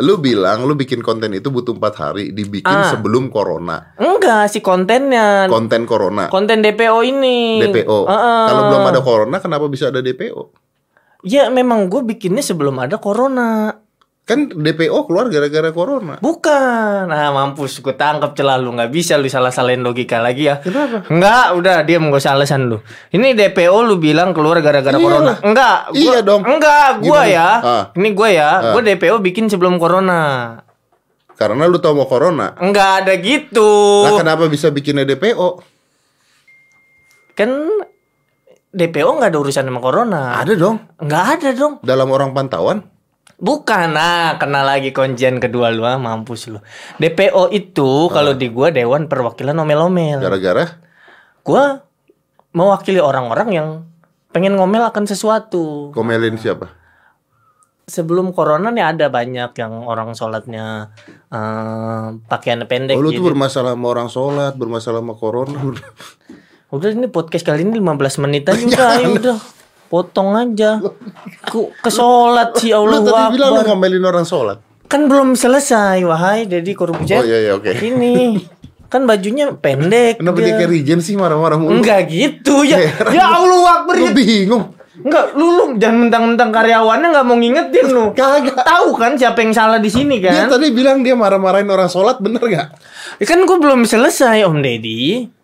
Lu 0.00 0.16
bilang 0.16 0.64
lu 0.64 0.74
bikin 0.74 1.00
konten 1.00 1.30
itu 1.30 1.48
butuh 1.48 1.76
empat 1.76 1.94
hari 1.94 2.24
dibikin 2.32 2.72
Ah. 2.72 2.88
sebelum 2.88 3.28
corona. 3.28 3.92
Enggak 3.94 4.48
si 4.48 4.58
kontennya. 4.58 5.46
Konten 5.46 5.84
corona. 5.84 6.26
konten 6.28 6.60
DPO 6.60 7.04
ini. 7.04 7.60
DPO. 7.60 8.08
Heeh. 8.08 8.44
Kalau 8.48 8.62
belum 8.68 8.84
ada 8.86 9.00
corona 9.00 9.36
kenapa 9.38 9.68
bisa 9.68 9.88
ada 9.88 10.00
DPO? 10.00 10.50
Ya 11.20 11.52
memang 11.52 11.86
gue 11.86 12.00
bikinnya 12.00 12.40
sebelum 12.40 12.80
ada 12.80 12.96
corona. 12.96 13.76
Kan 14.30 14.46
DPO 14.46 15.10
keluar 15.10 15.26
gara-gara 15.26 15.74
corona. 15.74 16.22
Bukan. 16.22 17.10
Nah 17.10 17.34
mampus 17.34 17.82
gue 17.82 17.90
tangkap 17.98 18.38
celah 18.38 18.62
lu 18.62 18.70
nggak 18.78 18.94
bisa 18.94 19.18
lu 19.18 19.26
salah 19.26 19.50
salahin 19.50 19.82
logika 19.82 20.22
lagi 20.22 20.46
ya. 20.46 20.62
Kenapa? 20.62 21.02
Enggak, 21.10 21.58
udah 21.58 21.82
dia 21.82 21.98
mau 21.98 22.14
usah 22.14 22.38
alasan 22.38 22.70
lu. 22.70 22.78
Ini 23.10 23.34
DPO 23.34 23.74
lu 23.82 23.98
bilang 23.98 24.30
keluar 24.30 24.62
gara-gara 24.62 24.94
Iya 24.94 25.02
corona. 25.02 25.32
Enggak, 25.42 25.78
gua, 25.90 25.98
Iya 25.98 26.18
dong. 26.22 26.46
Enggak, 26.46 27.02
gua 27.02 27.26
Gimana? 27.26 27.34
ya. 27.34 27.48
Ah. 27.58 27.84
Ini 27.98 28.08
gua 28.14 28.28
ya. 28.30 28.50
Ah. 28.54 28.72
Gua 28.78 28.82
DPO 28.86 29.16
bikin 29.18 29.50
sebelum 29.50 29.82
corona. 29.82 30.22
Karena 31.34 31.66
lu 31.66 31.82
tahu 31.82 31.98
mau 31.98 32.06
corona. 32.06 32.54
Enggak 32.62 33.02
ada 33.02 33.18
gitu. 33.18 34.06
Lah 34.06 34.14
kenapa 34.14 34.46
bisa 34.46 34.70
bikinnya 34.70 35.02
DPO? 35.02 35.66
kan 37.34 37.50
DPO 38.70 39.16
nggak 39.16 39.32
ada 39.34 39.38
urusan 39.42 39.66
sama 39.66 39.80
corona. 39.82 40.38
Ada 40.38 40.54
dong. 40.54 40.78
Nggak 41.02 41.24
ada 41.34 41.48
dong. 41.50 41.72
Dalam 41.82 42.06
orang 42.14 42.30
pantauan. 42.30 42.99
Bukan, 43.40 43.96
nah 43.96 44.36
kena 44.36 44.60
lagi 44.60 44.92
kuncian 44.92 45.40
kedua 45.40 45.72
lu 45.72 45.82
ah, 45.82 45.96
mampus 45.96 46.46
lu. 46.46 46.60
DPO 46.96 47.48
itu 47.50 48.12
kalau 48.12 48.36
di 48.36 48.52
gua 48.52 48.68
Dewan 48.68 49.08
Perwakilan 49.08 49.56
Omel-Omel. 49.56 50.20
Gara-gara 50.20 50.76
Gua 51.40 51.80
mewakili 52.52 53.00
orang-orang 53.00 53.48
yang 53.50 53.68
pengen 54.28 54.54
ngomel 54.54 54.84
akan 54.84 55.08
sesuatu. 55.08 55.88
komelin 55.90 56.36
siapa? 56.36 56.68
Sebelum 57.86 58.30
corona 58.30 58.70
nih 58.70 58.86
ada 58.86 59.06
banyak 59.08 59.50
yang 59.56 59.82
orang 59.82 60.14
sholatnya 60.14 60.94
eh 61.26 62.06
pakaian 62.28 62.62
pendek 62.62 62.94
Oh, 62.94 63.02
lu 63.02 63.10
gitu. 63.10 63.18
tuh 63.18 63.34
bermasalah 63.34 63.74
sama 63.74 63.86
orang 63.88 64.06
sholat, 64.06 64.52
bermasalah 64.54 65.00
sama 65.00 65.16
corona. 65.16 65.58
Udah 66.70 66.88
ini 66.92 67.08
podcast 67.08 67.42
kali 67.42 67.66
ini 67.66 67.82
15 67.82 68.22
menitan 68.22 68.54
juga, 68.62 68.94
ayo 68.94 69.16
udah. 69.16 69.38
Potong 69.90 70.38
aja. 70.38 70.78
Ku 71.50 71.74
ke 71.74 71.90
sholat 71.90 72.54
sih 72.56 72.70
lu 72.70 72.86
Allah 72.86 73.02
tadi 73.02 73.34
bilang 73.34 73.50
lu 73.58 73.62
ngomelin 73.66 74.04
orang 74.06 74.22
sholat. 74.22 74.62
Kan 74.86 75.10
belum 75.10 75.34
selesai, 75.34 76.02
wahai 76.06 76.46
Dedi 76.46 76.74
Corbuzier. 76.74 77.18
Oh 77.18 77.26
iya 77.26 77.38
iya 77.42 77.52
oke. 77.58 77.74
Ini 77.74 78.38
kan 78.86 79.06
bajunya 79.06 79.50
pendek. 79.54 80.18
Kenapa 80.18 80.38
dia. 80.38 80.46
dia 80.50 80.54
kayak 80.58 80.70
Regen 80.70 81.00
sih 81.02 81.14
marah-marah 81.14 81.58
mulu? 81.58 81.78
Enggak 81.78 82.06
gitu 82.06 82.62
ya. 82.62 82.78
Heran. 82.78 83.10
Ya 83.14 83.26
Allah 83.26 83.82
Akbar 83.82 83.94
Lu 83.94 84.10
ya. 84.10 84.14
bingung. 84.14 84.64
Enggak, 85.00 85.32
lu 85.32 85.46
lu 85.48 85.64
jangan 85.80 86.06
mentang-mentang 86.06 86.50
karyawannya 86.52 87.08
nggak 87.08 87.26
mau 87.26 87.36
ngingetin 87.38 87.86
lu. 87.88 88.04
Kagak. 88.12 88.62
Tahu 88.62 88.88
kan 88.94 89.14
siapa 89.16 89.38
yang 89.40 89.54
salah 89.54 89.78
di 89.78 89.88
sini 89.88 90.18
Dia 90.20 90.44
kan? 90.46 90.58
tadi 90.58 90.70
bilang 90.74 91.00
dia 91.00 91.14
marah-marahin 91.16 91.66
orang 91.66 91.88
sholat 91.88 92.18
bener 92.20 92.42
gak? 92.42 92.68
Ya 93.16 93.24
kan 93.26 93.42
gue 93.42 93.58
belum 93.58 93.86
selesai 93.86 94.44
Om 94.44 94.60
Deddy. 94.60 95.39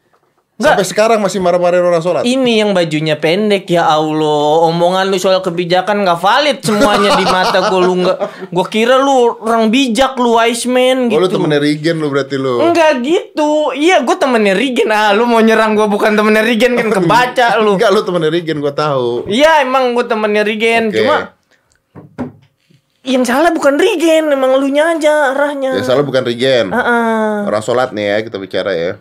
Enggak. 0.56 0.72
Sampai 0.72 0.86
sekarang 0.88 1.18
masih 1.20 1.36
marah-marahin 1.44 1.84
orang 1.84 2.00
sholat. 2.00 2.25
Ini 2.25 2.64
yang 2.64 2.72
bajunya 2.72 3.20
pendek 3.20 3.68
ya 3.68 3.92
Allah. 3.92 4.64
Omongan 4.72 5.12
lu 5.12 5.20
soal 5.20 5.44
kebijakan 5.44 6.00
nggak 6.00 6.16
valid 6.16 6.64
semuanya 6.64 7.12
di 7.12 7.28
mata 7.28 7.68
gue 7.68 7.80
lu 7.84 8.00
nggak. 8.00 8.48
Gue 8.48 8.66
kira 8.72 8.96
lu 8.96 9.36
orang 9.36 9.68
bijak 9.68 10.16
lu 10.16 10.40
wise 10.40 10.64
man 10.64 11.12
Oh 11.12 11.20
lu 11.20 11.28
gitu. 11.28 11.36
temennya 11.36 11.60
Regen 11.60 12.00
lu 12.00 12.08
berarti 12.08 12.40
lu. 12.40 12.64
Enggak 12.64 13.04
gitu. 13.04 13.76
Iya, 13.76 14.00
gue 14.00 14.16
temennya 14.16 14.56
Rigen. 14.56 14.88
Ah, 14.88 15.12
lu 15.12 15.28
mau 15.28 15.44
nyerang 15.44 15.76
gue 15.76 15.84
bukan 15.92 16.16
temennya 16.16 16.40
Rigen 16.40 16.72
kan 16.72 16.88
kebaca 17.04 17.60
lu. 17.60 17.76
Enggak 17.76 17.92
lu 17.92 18.00
temennya 18.00 18.30
Regen 18.32 18.56
gua 18.64 18.72
tahu. 18.72 19.28
Iya, 19.28 19.60
emang 19.60 19.92
gue 19.92 20.08
temennya 20.08 20.40
Rigen. 20.40 20.88
Oke. 20.88 21.04
Cuma 21.04 21.16
yang 23.04 23.22
salah 23.28 23.52
bukan 23.52 23.76
Rigen, 23.76 24.32
emang 24.32 24.56
lu 24.56 24.72
aja 24.72 25.36
arahnya. 25.36 25.76
Ya 25.76 25.84
salah 25.84 26.00
bukan 26.00 26.25
Regen. 26.25 26.72
Heeh. 26.72 27.44
Orang 27.44 27.60
sholat 27.60 27.92
nih 27.92 28.08
ya 28.08 28.16
kita 28.25 28.40
bicara 28.40 28.72
ya. 28.72 28.96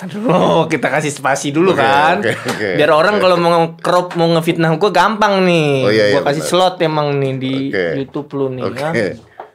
Aduh, 0.00 0.24
kita 0.66 0.88
kasih 0.88 1.08
spasi 1.08 1.50
dulu 1.50 1.70
Oke, 1.70 1.78
kan. 1.78 2.18
oke, 2.18 2.32
oke. 2.32 2.68
Biar 2.74 2.90
orang 2.90 3.16
kalau 3.16 3.36
mau 3.36 3.52
crop 3.76 4.14
mau 4.14 4.28
ngefitnah 4.30 4.72
gue 4.72 4.90
gampang 4.90 5.42
nih. 5.42 5.72
Oh, 5.78 5.90
iya, 5.90 6.04
iya, 6.06 6.14
gue 6.14 6.22
kasih 6.24 6.42
benar. 6.42 6.50
slot 6.50 6.74
emang 6.80 7.08
nih 7.14 7.32
di 7.36 7.54
Oke. 7.68 7.84
YouTube 7.96 8.28
lu 8.32 8.46
nih 8.50 8.62
Oke. 8.64 8.80
ya. 8.90 9.12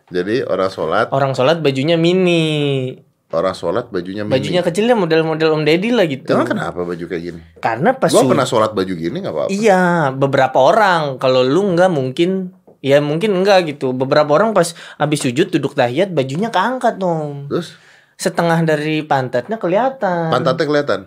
Jadi 0.07 0.35
orang 0.41 0.69
sholat, 0.69 1.07
Orang 1.09 1.33
sholat 1.33 1.57
bajunya 1.59 1.97
mini. 1.97 2.93
orang 3.27 3.51
sholat 3.51 3.89
bajunya 3.89 4.21
mini. 4.21 4.31
Bajunya 4.31 4.61
kecilnya 4.61 4.93
model-model 4.93 5.49
Om 5.51 5.63
Deddy 5.63 5.89
lah 5.89 6.05
gitu. 6.05 6.29
Emang 6.31 6.47
kenapa 6.47 6.79
baju 6.79 7.03
kayak 7.03 7.23
gini? 7.25 7.39
Karena 7.57 7.91
pas 7.91 8.07
Gua 8.07 8.21
su- 8.21 8.29
pernah 8.29 8.45
sholat 8.45 8.71
baju 8.71 8.93
gini 8.93 9.17
gak 9.19 9.33
apa-apa. 9.33 9.49
Iya, 9.49 9.81
beberapa 10.11 10.55
orang. 10.55 11.17
Kalau 11.17 11.41
lu 11.41 11.73
nggak 11.73 11.89
mungkin 11.89 12.53
ya 12.79 13.01
mungkin 13.01 13.33
enggak 13.33 13.65
gitu. 13.67 13.91
Beberapa 13.91 14.29
orang 14.31 14.53
pas 14.53 14.71
habis 14.95 15.19
sujud 15.19 15.49
duduk 15.49 15.73
tahiyat 15.73 16.13
bajunya 16.13 16.47
keangkat 16.47 16.95
dong. 16.95 17.49
Terus 17.49 17.75
Setengah 18.15 18.63
dari 18.63 19.03
pantatnya 19.03 19.59
kelihatan. 19.59 20.31
pantatnya 20.31 20.65
kelihatan. 20.65 20.99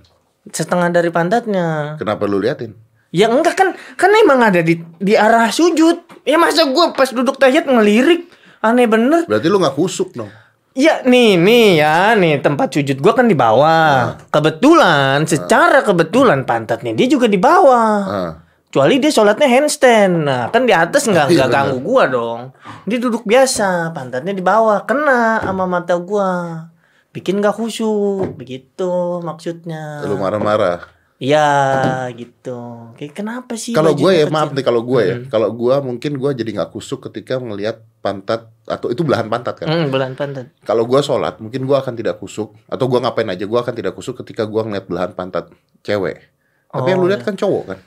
Setengah 0.49 0.89
dari 0.93 1.09
pantatnya. 1.13 1.97
Kenapa 1.97 2.25
lu 2.29 2.41
liatin? 2.41 2.73
Ya 3.09 3.33
enggak 3.33 3.57
kan 3.57 3.73
kan 3.97 4.13
emang 4.13 4.45
ada 4.45 4.61
di 4.61 4.81
di 5.01 5.17
arah 5.17 5.49
sujud. 5.49 6.05
Ya 6.29 6.37
masa 6.37 6.69
gua 6.69 6.93
pas 6.93 7.09
duduk 7.09 7.41
tahiyat 7.41 7.65
ngelirik 7.65 8.29
aneh 8.61 8.85
bener. 8.85 9.25
Berarti 9.25 9.49
lu 9.49 9.57
gak 9.57 9.77
kusuk 9.77 10.13
dong. 10.13 10.29
Ya 10.77 11.01
nih 11.03 11.41
nih 11.41 11.81
ya 11.81 12.13
nih 12.15 12.45
tempat 12.45 12.69
sujud 12.77 13.01
gua 13.01 13.17
kan 13.17 13.25
di 13.25 13.33
bawah. 13.33 14.21
Kebetulan 14.29 15.25
secara 15.25 15.81
kebetulan 15.81 16.45
pantatnya 16.45 16.93
dia 16.93 17.09
juga 17.09 17.25
di 17.27 17.41
bawah. 17.41 18.01
Ah. 18.05 18.33
Kecuali 18.69 19.01
dia 19.01 19.09
sholatnya 19.09 19.49
handstand. 19.49 20.29
Nah, 20.29 20.53
kan 20.53 20.69
di 20.69 20.77
atas 20.77 21.09
nggak 21.09 21.33
Iya, 21.33 21.37
nggak 21.41 21.49
ganggu 21.49 21.79
gua 21.81 22.05
dong. 22.05 22.41
Dia 22.85 23.01
duduk 23.01 23.25
biasa, 23.25 23.97
pantatnya 23.97 24.37
di 24.37 24.45
bawah, 24.45 24.85
kena 24.85 25.41
sama 25.41 25.65
mata 25.65 25.97
gua. 25.97 26.69
Bikin 27.13 27.41
gak 27.41 27.57
khusyuk, 27.57 28.37
begitu 28.37 29.19
maksudnya. 29.25 30.05
Lu 30.05 30.21
marah-marah. 30.21 30.99
Iya, 31.19 32.07
gitu. 32.15 32.95
Kayak 32.95 33.15
kenapa 33.19 33.59
sih? 33.59 33.75
Kalau 33.75 33.91
gue 33.99 34.07
ya 34.15 34.31
kecil? 34.31 34.35
maaf 34.39 34.55
nih 34.55 34.63
kalau 34.63 34.87
gue 34.87 35.03
ya. 35.03 35.17
Hmm. 35.19 35.27
Kalau 35.27 35.51
gue 35.51 35.75
mungkin 35.83 36.13
gue 36.15 36.31
jadi 36.31 36.51
nggak 36.55 36.71
kusuk 36.71 37.11
ketika 37.11 37.43
melihat 37.43 37.83
pantat 37.99 38.47
atau 38.71 38.87
itu 38.95 39.03
belahan 39.03 39.27
pantat 39.27 39.59
kan. 39.59 39.67
Hmm, 39.67 39.91
belahan 39.91 40.15
pantat. 40.15 40.55
Kalau 40.63 40.87
gue 40.87 41.01
sholat 41.03 41.43
mungkin 41.43 41.67
gue 41.67 41.75
akan 41.75 41.99
tidak 41.99 42.23
kusuk 42.23 42.55
atau 42.71 42.87
gue 42.87 42.99
ngapain 43.03 43.27
aja 43.27 43.45
gue 43.51 43.59
akan 43.59 43.75
tidak 43.75 43.99
kusuk 43.99 44.23
ketika 44.23 44.47
gue 44.47 44.63
ngeliat 44.63 44.87
belahan 44.87 45.11
pantat 45.11 45.51
cewek. 45.83 46.23
Tapi 46.71 46.87
yang 46.87 47.03
lu 47.03 47.07
Oh, 47.07 47.11
lihat 47.11 47.27
kan 47.27 47.35
cowok 47.35 47.65
kan. 47.67 47.79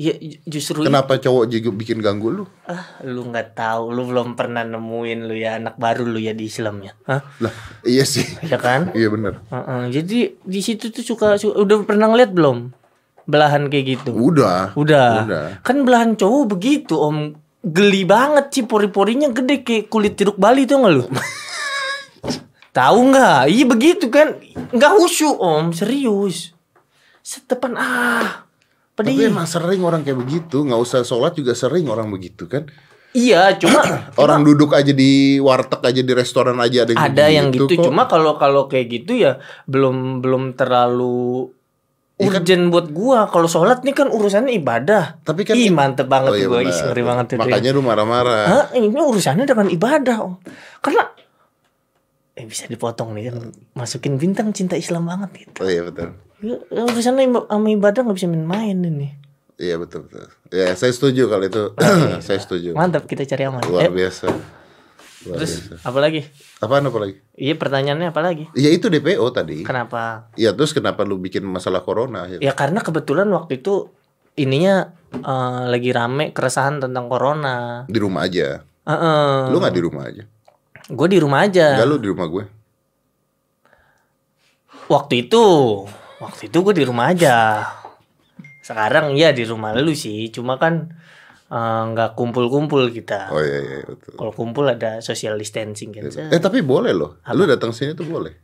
Iya, 0.00 0.16
ju- 0.16 0.40
justru 0.48 0.80
Kenapa 0.80 1.20
cowok 1.20 1.44
juga 1.44 1.68
bikin 1.70 2.00
ganggu 2.00 2.32
lu? 2.32 2.44
ah, 2.64 2.96
lu 3.04 3.20
nggak 3.22 3.52
tahu, 3.52 3.92
lu 3.92 4.08
belum 4.08 4.32
pernah 4.32 4.64
nemuin 4.64 5.28
lu 5.28 5.36
ya 5.36 5.60
anak 5.60 5.76
baru 5.76 6.08
lu 6.08 6.16
ya 6.16 6.32
di 6.32 6.48
Islamnya. 6.48 6.96
Hah? 7.04 7.20
Lah 7.36 7.52
iya 7.84 8.00
sih. 8.02 8.24
Ya 8.42 8.56
kan? 8.56 8.88
Iya 8.90 9.12
bener. 9.12 9.44
Heeh, 9.46 9.82
Jadi 9.92 10.18
di 10.40 10.60
situ 10.60 10.88
tuh 10.88 11.04
suka, 11.04 11.36
su- 11.36 11.52
udah 11.52 11.84
pernah 11.84 12.08
ngeliat 12.08 12.32
belum 12.32 12.72
belahan 13.24 13.68
kayak 13.68 14.00
gitu? 14.00 14.10
Udah. 14.10 14.72
Udah. 14.72 15.10
Udah. 15.22 15.44
Kan 15.60 15.84
belahan 15.84 16.16
cowok 16.16 16.48
begitu 16.50 16.96
om 16.96 17.36
geli 17.60 18.02
banget 18.02 18.48
sih 18.50 18.64
pori-porinya 18.64 19.28
gede 19.28 19.60
kayak 19.60 19.86
kulit 19.86 20.16
jeruk 20.16 20.40
Bali 20.40 20.64
tuh 20.64 20.80
nggak 20.80 20.92
lu? 20.96 21.04
Tahu 22.72 22.98
nggak? 23.04 23.52
Iya 23.52 23.64
begitu 23.66 24.08
kan? 24.08 24.32
Nggak 24.72 24.92
khusyuk 24.96 25.36
om 25.36 25.70
serius. 25.70 26.56
Setepan 27.20 27.76
ah. 27.76 28.48
Tapi 29.02 29.24
emang 29.24 29.44
sering 29.44 29.80
orang 29.80 30.00
kayak 30.00 30.18
begitu. 30.18 30.62
nggak 30.62 30.76
usah 30.76 31.00
sholat 31.00 31.32
juga 31.32 31.52
sering 31.52 31.86
orang 31.86 32.08
begitu 32.08 32.44
kan. 32.44 32.68
Iya 33.10 33.58
cuma 33.58 33.82
Orang 34.22 34.42
duduk 34.42 34.70
aja 34.70 34.90
di 34.90 35.38
warteg 35.38 35.82
aja 35.82 35.98
di 35.98 36.12
restoran 36.12 36.54
aja 36.56 36.84
ada 36.84 36.92
yang 36.92 37.00
ada 37.02 37.24
yang 37.26 37.46
gitu. 37.50 37.66
kok. 37.68 37.84
Cuma 37.84 38.06
kalau 38.06 38.36
kalau 38.36 38.66
kayak 38.66 38.86
gitu 38.92 39.18
ya 39.18 39.38
belum 39.66 40.20
belum 40.20 40.54
terlalu 40.54 41.50
kan- 42.16 42.38
urgent 42.38 42.70
buat 42.70 42.86
gua. 42.90 43.26
Kalau 43.26 43.48
sholat 43.48 43.82
nih 43.82 43.94
kan 43.94 44.08
urusannya 44.08 44.54
ibadah. 44.54 45.18
Tapi 45.20 45.42
kan 45.42 45.58
Ih 45.58 45.72
mantep 45.72 46.06
banget 46.06 46.30
Oh, 46.30 46.36
iya 46.36 46.46
gua. 46.46 46.60
Ih, 46.60 46.70
ngeri 46.70 47.02
banget 47.02 47.24
tuh. 47.26 47.34
dia. 47.34 47.42
Makanya 47.42 47.70
lu 47.72 47.82
marah-marah. 47.82 48.44
Hah, 48.46 48.66
ini 48.76 48.92
urusannya 48.92 49.42
dengan 49.42 49.66
ibadah, 49.66 50.16
Om. 50.20 50.34
Karena 50.78 51.02
eh 52.30 52.46
bisa 52.46 52.64
dipotong 52.64 53.12
nih 53.12 53.28
kan 53.28 53.36
masukin 53.74 54.16
bintang 54.16 54.54
cinta 54.54 54.72
Islam 54.72 55.04
banget 55.04 55.44
gitu. 55.44 55.60
Oh 55.60 55.68
iya 55.68 55.82
betul. 55.82 56.14
Ya, 56.40 56.56
Urusannya 56.82 57.22
im- 57.22 57.44
sama 57.44 57.68
ibadah 57.68 58.00
nggak 58.00 58.16
bisa 58.16 58.26
main-main 58.26 58.76
ini. 58.76 59.08
Iya 59.54 59.76
betul 59.76 60.08
betul. 60.08 60.24
Ya 60.48 60.72
saya 60.72 60.88
setuju 60.88 61.28
kalau 61.28 61.44
itu. 61.44 61.62
saya 62.26 62.38
setuju. 62.38 62.72
Mantap 62.72 63.04
kita 63.04 63.24
cari 63.24 63.44
aman. 63.44 63.60
Luar 63.62 63.86
Eh, 63.86 63.92
biasa. 63.92 64.24
Luar 65.20 65.36
terus 65.36 65.52
biasa. 65.60 65.84
apa 65.84 65.98
lagi? 66.00 66.20
Apaan 66.58 66.88
apa 66.88 66.98
lagi? 66.98 67.14
Iya 67.34 67.54
pertanyaannya 67.54 68.08
apa 68.08 68.20
lagi? 68.20 68.44
Ya 68.54 68.68
itu 68.68 68.88
DPO 68.88 69.20
tadi. 69.30 69.60
Kenapa? 69.62 70.32
Ya 70.34 70.50
terus 70.50 70.72
kenapa 70.72 71.04
lu 71.04 71.16
bikin 71.16 71.44
masalah 71.44 71.80
corona? 71.80 72.24
akhirnya? 72.24 72.40
Ya 72.40 72.56
karena 72.56 72.80
kebetulan 72.80 73.28
waktu 73.28 73.60
itu 73.60 73.92
ininya 74.34 74.96
eh, 75.12 75.62
lagi 75.68 75.92
rame 75.92 76.32
keresahan 76.32 76.80
tentang 76.80 77.12
corona. 77.12 77.84
Di 77.84 78.00
rumah 78.00 78.24
aja. 78.24 78.64
Heeh. 78.88 79.52
Lu 79.52 79.60
nggak 79.60 79.76
di 79.76 79.82
rumah 79.84 80.08
aja? 80.08 80.24
Gue 80.88 81.06
di 81.06 81.20
rumah 81.20 81.44
aja. 81.44 81.76
Enggak 81.76 81.86
lu 81.86 81.96
di 82.00 82.08
rumah 82.08 82.26
gue. 82.26 82.44
Waktu 84.88 85.28
itu, 85.28 85.44
waktu 86.20 86.46
itu 86.46 86.58
gue 86.60 86.74
di 86.76 86.84
rumah 86.84 87.10
aja. 87.10 87.64
Sekarang 88.60 89.16
ya 89.16 89.32
di 89.32 89.42
rumah 89.42 89.72
lu 89.74 89.90
sih, 89.90 90.28
cuma 90.28 90.54
kan 90.54 90.92
eh, 91.48 91.82
nggak 91.90 92.14
kumpul-kumpul 92.14 92.92
kita. 92.92 93.32
Oh 93.32 93.40
iya 93.40 93.58
iya 93.58 93.78
betul. 93.82 94.14
Kalau 94.14 94.32
kumpul 94.32 94.68
ada 94.68 95.00
social 95.00 95.34
distancing 95.34 95.90
kan. 95.90 96.06
Eh 96.06 96.38
tapi 96.38 96.60
boleh 96.60 96.92
loh. 96.92 97.18
Lu 97.32 97.48
datang 97.48 97.72
sini 97.72 97.96
tuh 97.96 98.06
boleh. 98.06 98.36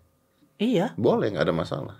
Iya, 0.57 0.97
Boleh 0.97 1.29
nggak 1.31 1.45
ada 1.45 1.53
masalah. 1.53 1.97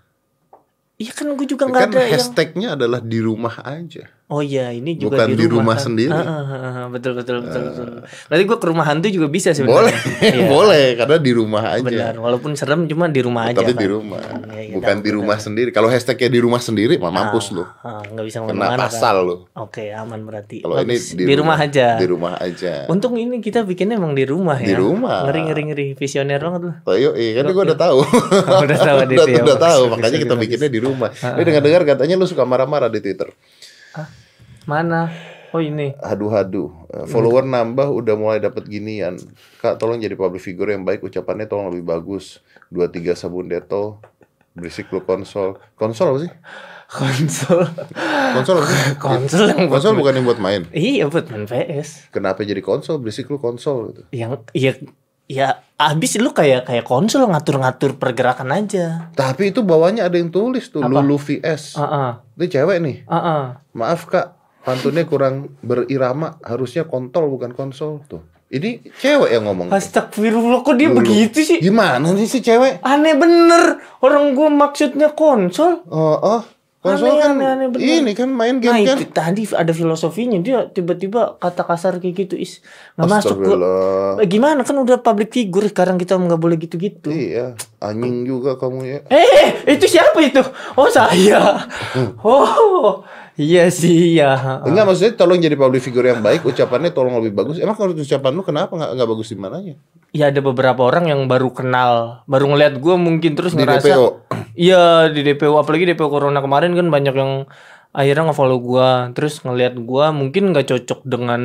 iya 0.97 1.13
kan 1.13 1.29
gue 1.29 1.45
juga 1.45 1.69
nggak 1.69 1.77
Kan 1.77 1.93
ada 1.93 2.01
yang. 2.01 2.13
hashtagnya 2.17 2.69
adalah 2.73 3.05
di 3.05 3.21
rumah 3.21 3.61
aja. 3.61 4.09
Oh 4.27 4.43
iya, 4.43 4.75
ini 4.75 4.99
juga 4.99 5.23
Bukan 5.23 5.39
di 5.39 5.47
rumah 5.47 5.79
kan? 5.79 5.87
sendiri. 5.87 6.11
Ah, 6.11 6.19
ah, 6.19 6.43
ah, 6.43 6.67
ah, 6.67 6.87
betul 6.91 7.15
betul 7.15 7.47
betul 7.47 7.63
betul. 7.63 7.87
Berarti 8.27 8.43
gua 8.43 8.59
ke 8.59 8.67
rumah 8.67 8.83
hantu 8.83 9.07
juga 9.07 9.31
bisa 9.31 9.55
sebenarnya. 9.55 9.95
Boleh, 9.95 9.95
Iya, 10.35 10.45
boleh 10.51 10.87
karena 10.99 11.17
di 11.23 11.31
rumah 11.31 11.65
aja. 11.71 11.87
Benar, 11.87 12.15
walaupun 12.19 12.51
serem 12.59 12.91
cuma 12.91 13.07
di 13.07 13.23
rumah 13.23 13.47
aja. 13.47 13.63
Tapi 13.63 13.71
kan? 13.71 13.79
di 13.79 13.87
rumah, 13.87 14.19
Iya, 14.19 14.63
iya, 14.67 14.75
bukan 14.75 14.97
di 14.99 15.11
rumah 15.15 15.39
sendiri. 15.39 15.71
Kalau 15.71 15.87
hashtagnya 15.87 16.27
di 16.27 16.41
rumah 16.43 16.59
sendiri, 16.59 16.99
mah 16.99 17.15
mampus 17.15 17.55
lu. 17.55 17.63
Ah, 17.87 18.03
nggak 18.03 18.25
bisa 18.27 18.39
Kena 18.43 18.51
ke 18.51 18.55
mana-mana. 18.59 18.75
kan? 18.75 18.81
pasal 18.91 19.17
lu. 19.23 19.37
Oke, 19.55 19.85
aman 19.95 20.21
berarti. 20.27 20.59
Kalau 20.59 20.75
ini 20.75 20.99
Bagus. 20.99 21.07
di, 21.15 21.35
rumah, 21.39 21.57
aja. 21.63 21.87
Di 21.95 22.07
rumah 22.11 22.33
aja. 22.43 22.73
Untung 22.91 23.15
ini 23.15 23.39
kita 23.39 23.63
bikinnya 23.63 23.95
emang 23.95 24.19
di 24.19 24.27
rumah 24.27 24.59
ya. 24.59 24.67
Di 24.67 24.75
rumah. 24.75 25.23
Ngeri 25.31 25.41
ngeri 25.47 25.63
ngeri 25.71 25.87
visioner 25.95 26.43
banget 26.43 26.63
lah. 26.67 26.77
Oh, 26.83 26.99
iya, 26.99 27.15
iya, 27.15 27.31
kan 27.39 27.47
gue 27.47 27.63
udah 27.71 27.79
tahu. 27.79 27.99
udah 28.43 28.79
tahu 28.83 28.97
udah, 29.07 29.27
ya. 29.31 29.55
tahu, 29.55 29.83
makanya 29.87 30.19
kita 30.19 30.35
bikinnya 30.35 30.67
di 30.67 30.81
rumah. 30.83 31.15
Ini 31.15 31.47
dengar-dengar 31.47 31.83
katanya 31.95 32.19
lu 32.19 32.27
suka 32.27 32.43
marah-marah 32.43 32.91
di 32.91 32.99
Twitter. 32.99 33.31
Mana? 34.67 35.09
Oh 35.55 35.63
ini. 35.63 35.95
Aduh-aduh, 36.03 36.69
Eh, 36.93 37.07
follower 37.09 37.45
nambah 37.45 37.89
udah 37.93 38.15
mulai 38.19 38.39
dapat 38.41 38.67
ginian. 38.67 39.17
Kak, 39.63 39.77
tolong 39.77 40.01
jadi 40.01 40.17
public 40.19 40.43
figure 40.43 40.73
yang 40.73 40.83
baik, 40.85 41.05
ucapannya 41.05 41.45
tolong 41.45 41.73
lebih 41.73 41.87
bagus. 41.87 42.41
23 42.69 43.15
sabun 43.15 43.47
detol, 43.47 44.03
berisik 44.57 44.91
lu 44.91 45.05
konsol. 45.05 45.61
Konsol 45.79 46.07
apa 46.13 46.19
sih? 46.25 46.33
Konsol. 46.87 47.61
Konsol 48.37 48.55
apa 48.59 48.67
sih? 48.67 48.83
Konsol 48.97 49.45
yang 49.51 49.63
buat 49.69 49.81
Konsol 49.83 49.93
bukan 49.99 50.13
yang 50.19 50.27
buat 50.27 50.41
main. 50.41 50.63
Iya 50.73 51.05
buat 51.13 51.27
main 51.29 51.45
PS. 51.45 52.11
Kenapa 52.11 52.43
jadi 52.43 52.63
konsol? 52.65 53.03
Berisik 53.03 53.29
lu 53.29 53.37
konsol 53.37 53.93
gitu. 53.93 54.03
Yang 54.11 54.47
ya 54.55 54.73
ya 55.27 55.63
abis 55.77 56.17
lu 56.23 56.33
kayak 56.33 56.71
kayak 56.71 56.87
konsol 56.87 57.29
ngatur-ngatur 57.29 58.01
pergerakan 58.01 58.55
aja. 58.55 59.13
Tapi 59.13 59.53
itu 59.53 59.61
bawahnya 59.67 60.07
ada 60.09 60.17
yang 60.17 60.33
tulis 60.33 60.71
tuh, 60.73 60.83
Lulu 60.83 61.19
VS. 61.21 61.77
Heeh. 61.77 62.11
Ini 62.39 62.47
cewek 62.49 62.79
nih. 62.81 62.97
Heeh. 63.05 63.43
Maaf 63.77 64.09
kak, 64.09 64.27
pantunnya 64.65 65.05
kurang 65.05 65.59
berirama, 65.61 66.41
harusnya 66.41 66.89
kontol 66.89 67.29
bukan 67.29 67.53
konsol 67.53 68.01
tuh. 68.09 68.25
Ini 68.47 68.95
cewek 69.03 69.35
yang 69.35 69.51
ngomong. 69.51 69.75
Astagfirullah 69.75 70.63
kok 70.63 70.79
dia 70.79 70.87
Lulu. 70.87 71.03
begitu 71.03 71.43
sih? 71.43 71.59
Gimana 71.59 72.15
nih 72.15 72.31
si 72.31 72.39
cewek? 72.39 72.79
Aneh 72.87 73.19
bener. 73.19 73.83
Orang 73.99 74.39
gua 74.39 74.47
maksudnya 74.49 75.13
konsol. 75.19 75.83
Oh, 75.91 76.15
oh 76.15 76.43
konsol 76.87 77.09
Aneh, 77.09 77.19
kan 77.19 77.31
aneh, 77.33 77.49
aneh, 77.51 77.67
bener. 77.69 77.83
ini 77.99 78.13
kan 78.13 78.29
main 78.29 78.57
Nah 78.57 78.63
game 78.63 78.87
kan. 78.87 78.97
itu 78.97 79.05
tadi 79.11 79.43
ada 79.51 79.73
filosofinya 79.73 80.39
dia 80.39 80.65
tiba-tiba 80.65 81.35
kata 81.37 81.63
kasar 81.63 81.99
kayak 81.99 82.15
gitu 82.17 82.35
is 82.35 82.63
nggak 82.95 83.11
masuk 83.11 83.37
gua. 83.37 83.57
Eh, 84.17 84.27
Gimana 84.27 84.63
kan 84.63 84.77
udah 84.77 84.97
public 84.97 85.29
figure 85.29 85.67
sekarang 85.67 85.97
kita 85.97 86.15
nggak 86.15 86.39
boleh 86.39 86.55
gitu-gitu. 86.57 87.11
Iya, 87.11 87.53
anjing 87.79 88.23
juga 88.23 88.55
kamu 88.55 88.79
ya. 88.83 88.99
Eh, 89.09 89.67
itu 89.67 89.85
siapa 89.85 90.15
itu? 90.19 90.41
Oh, 90.73 90.87
saya. 90.87 91.67
Oh, 92.23 93.03
iya 93.37 93.69
sih, 93.69 94.17
ya. 94.17 94.61
Enggak 94.65 94.85
maksudnya 94.89 95.15
tolong 95.17 95.39
jadi 95.41 95.57
public 95.57 95.85
figure 95.85 96.09
yang 96.09 96.25
baik, 96.25 96.45
ucapannya 96.45 96.91
tolong 96.91 97.21
lebih 97.21 97.37
bagus. 97.37 97.57
Emang 97.61 97.77
kalau 97.77 97.93
ucapan 97.93 98.33
lu 98.33 98.43
kenapa 98.43 98.73
nggak 98.75 98.91
nggak 98.97 99.09
bagus 99.13 99.29
di 99.33 99.37
mananya? 99.37 99.75
Ya 100.17 100.33
ada 100.33 100.41
beberapa 100.41 100.81
orang 100.89 101.13
yang 101.13 101.29
baru 101.29 101.53
kenal, 101.53 102.25
baru 102.25 102.49
ngeliat 102.53 102.81
gue 102.81 102.95
mungkin 102.97 103.37
terus 103.37 103.53
Di 103.53 103.63
ngerasa. 103.63 103.85
DPO. 103.85 104.07
Iya 104.57 105.13
di 105.13 105.21
DPO, 105.21 105.61
apalagi 105.61 105.85
DPO 105.93 106.09
Corona 106.09 106.41
kemarin 106.41 106.73
kan 106.73 106.89
banyak 106.89 107.15
yang 107.15 107.45
akhirnya 107.93 108.33
ngefollow 108.33 108.59
gue, 108.61 108.89
terus 109.13 109.45
ngeliat 109.45 109.77
gue 109.77 110.05
mungkin 110.17 110.57
nggak 110.57 110.67
cocok 110.73 111.01
dengan 111.05 111.43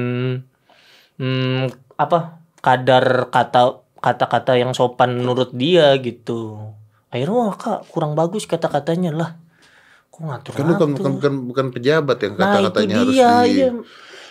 hmm, 1.19 1.63
apa 1.99 2.39
kadar 2.63 3.27
kata 3.33 3.83
kata-kata 4.01 4.57
yang 4.57 4.71
sopan 4.73 5.21
menurut 5.21 5.53
dia 5.53 5.93
gitu. 5.99 6.73
Akhirnya 7.11 7.35
wah 7.35 7.55
kak 7.59 7.91
kurang 7.91 8.15
bagus 8.15 8.47
kata-katanya 8.47 9.11
lah. 9.11 9.31
Kok 10.21 10.27
ngatur 10.27 10.51
Kan 10.53 10.65
bukan, 10.67 10.87
bukan 10.93 11.11
bukan 11.11 11.33
bukan 11.43 11.65
pejabat 11.71 12.17
yang 12.19 12.33
Nah 12.33 12.45
itu 12.45 12.45
kata-katanya 12.61 12.95
harus 12.95 13.15
dia, 13.15 13.31
di- 13.41 13.49
iya. 13.51 13.69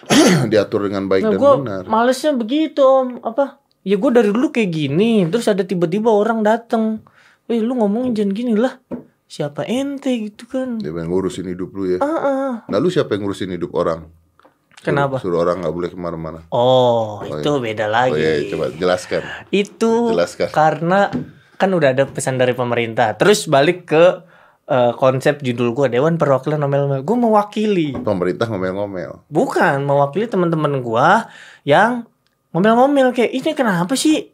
diatur 0.46 0.80
dengan 0.82 1.04
baik 1.04 1.22
Nah, 1.22 1.30
dan 1.30 1.38
gue 1.38 1.52
benar. 1.60 1.82
malesnya 1.84 2.32
begitu 2.32 2.80
om 2.80 3.18
apa? 3.20 3.58
Ya 3.80 3.96
gue 3.96 4.10
dari 4.10 4.28
dulu 4.28 4.48
kayak 4.48 4.70
gini, 4.70 5.24
terus 5.26 5.44
ada 5.44 5.60
tiba-tiba 5.60 6.08
orang 6.08 6.40
datang, 6.40 7.00
eh 7.46 7.58
lu 7.58 7.74
ngomongin 7.74 8.14
jangan 8.14 8.30
gini 8.30 8.52
lah, 8.54 8.76
siapa 9.24 9.64
ente 9.64 10.12
gitu 10.22 10.46
kan? 10.46 10.76
Dia 10.76 10.88
pengen 10.90 11.08
ngurusin 11.08 11.46
hidup 11.46 11.72
lu 11.72 11.84
ya. 11.86 11.98
Ah, 11.98 12.06
ah. 12.06 12.52
Nah 12.62 12.76
lu 12.76 12.86
siapa 12.86 13.10
yang 13.10 13.24
ngurusin 13.24 13.50
hidup 13.50 13.74
orang? 13.74 14.06
Suruh- 14.74 14.84
Kenapa? 14.86 15.16
Suruh 15.18 15.38
orang 15.38 15.60
nggak 15.60 15.74
boleh 15.74 15.88
ke 15.88 15.96
mana-mana. 15.96 16.40
Oh, 16.50 17.20
itu 17.22 17.50
beda 17.58 17.84
Oh 17.84 17.90
lagi. 17.90 18.16
iya, 18.16 18.48
coba 18.48 18.70
jelaskan. 18.70 19.20
Itu 19.50 20.08
Jelaskan. 20.08 20.48
karena 20.48 21.12
kan 21.54 21.70
udah 21.70 21.90
ada 21.90 22.04
pesan 22.06 22.36
dari 22.36 22.52
pemerintah. 22.52 23.12
Terus 23.14 23.44
balik 23.44 23.84
ke 23.86 24.24
eh, 24.70 24.92
konsep 24.94 25.42
judul 25.42 25.74
gue 25.74 25.90
Dewan 25.90 26.14
Perwakilan 26.14 26.62
Ngomel-ngomel. 26.62 27.02
Gue 27.02 27.16
mewakili, 27.18 27.90
Pemerintah 27.92 28.46
ngomel-ngomel. 28.46 29.26
bukan 29.26 29.82
mewakili 29.82 30.30
teman-teman 30.30 30.78
gue 30.78 31.08
yang 31.66 32.06
ngomel-ngomel 32.54 33.10
kayak 33.10 33.34
ini 33.34 33.50
kenapa 33.52 33.98
sih? 33.98 34.30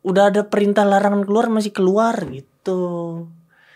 Udah 0.00 0.32
ada 0.32 0.48
perintah 0.48 0.88
larangan 0.88 1.28
keluar 1.28 1.52
masih 1.52 1.76
keluar 1.76 2.16
gitu. 2.32 3.28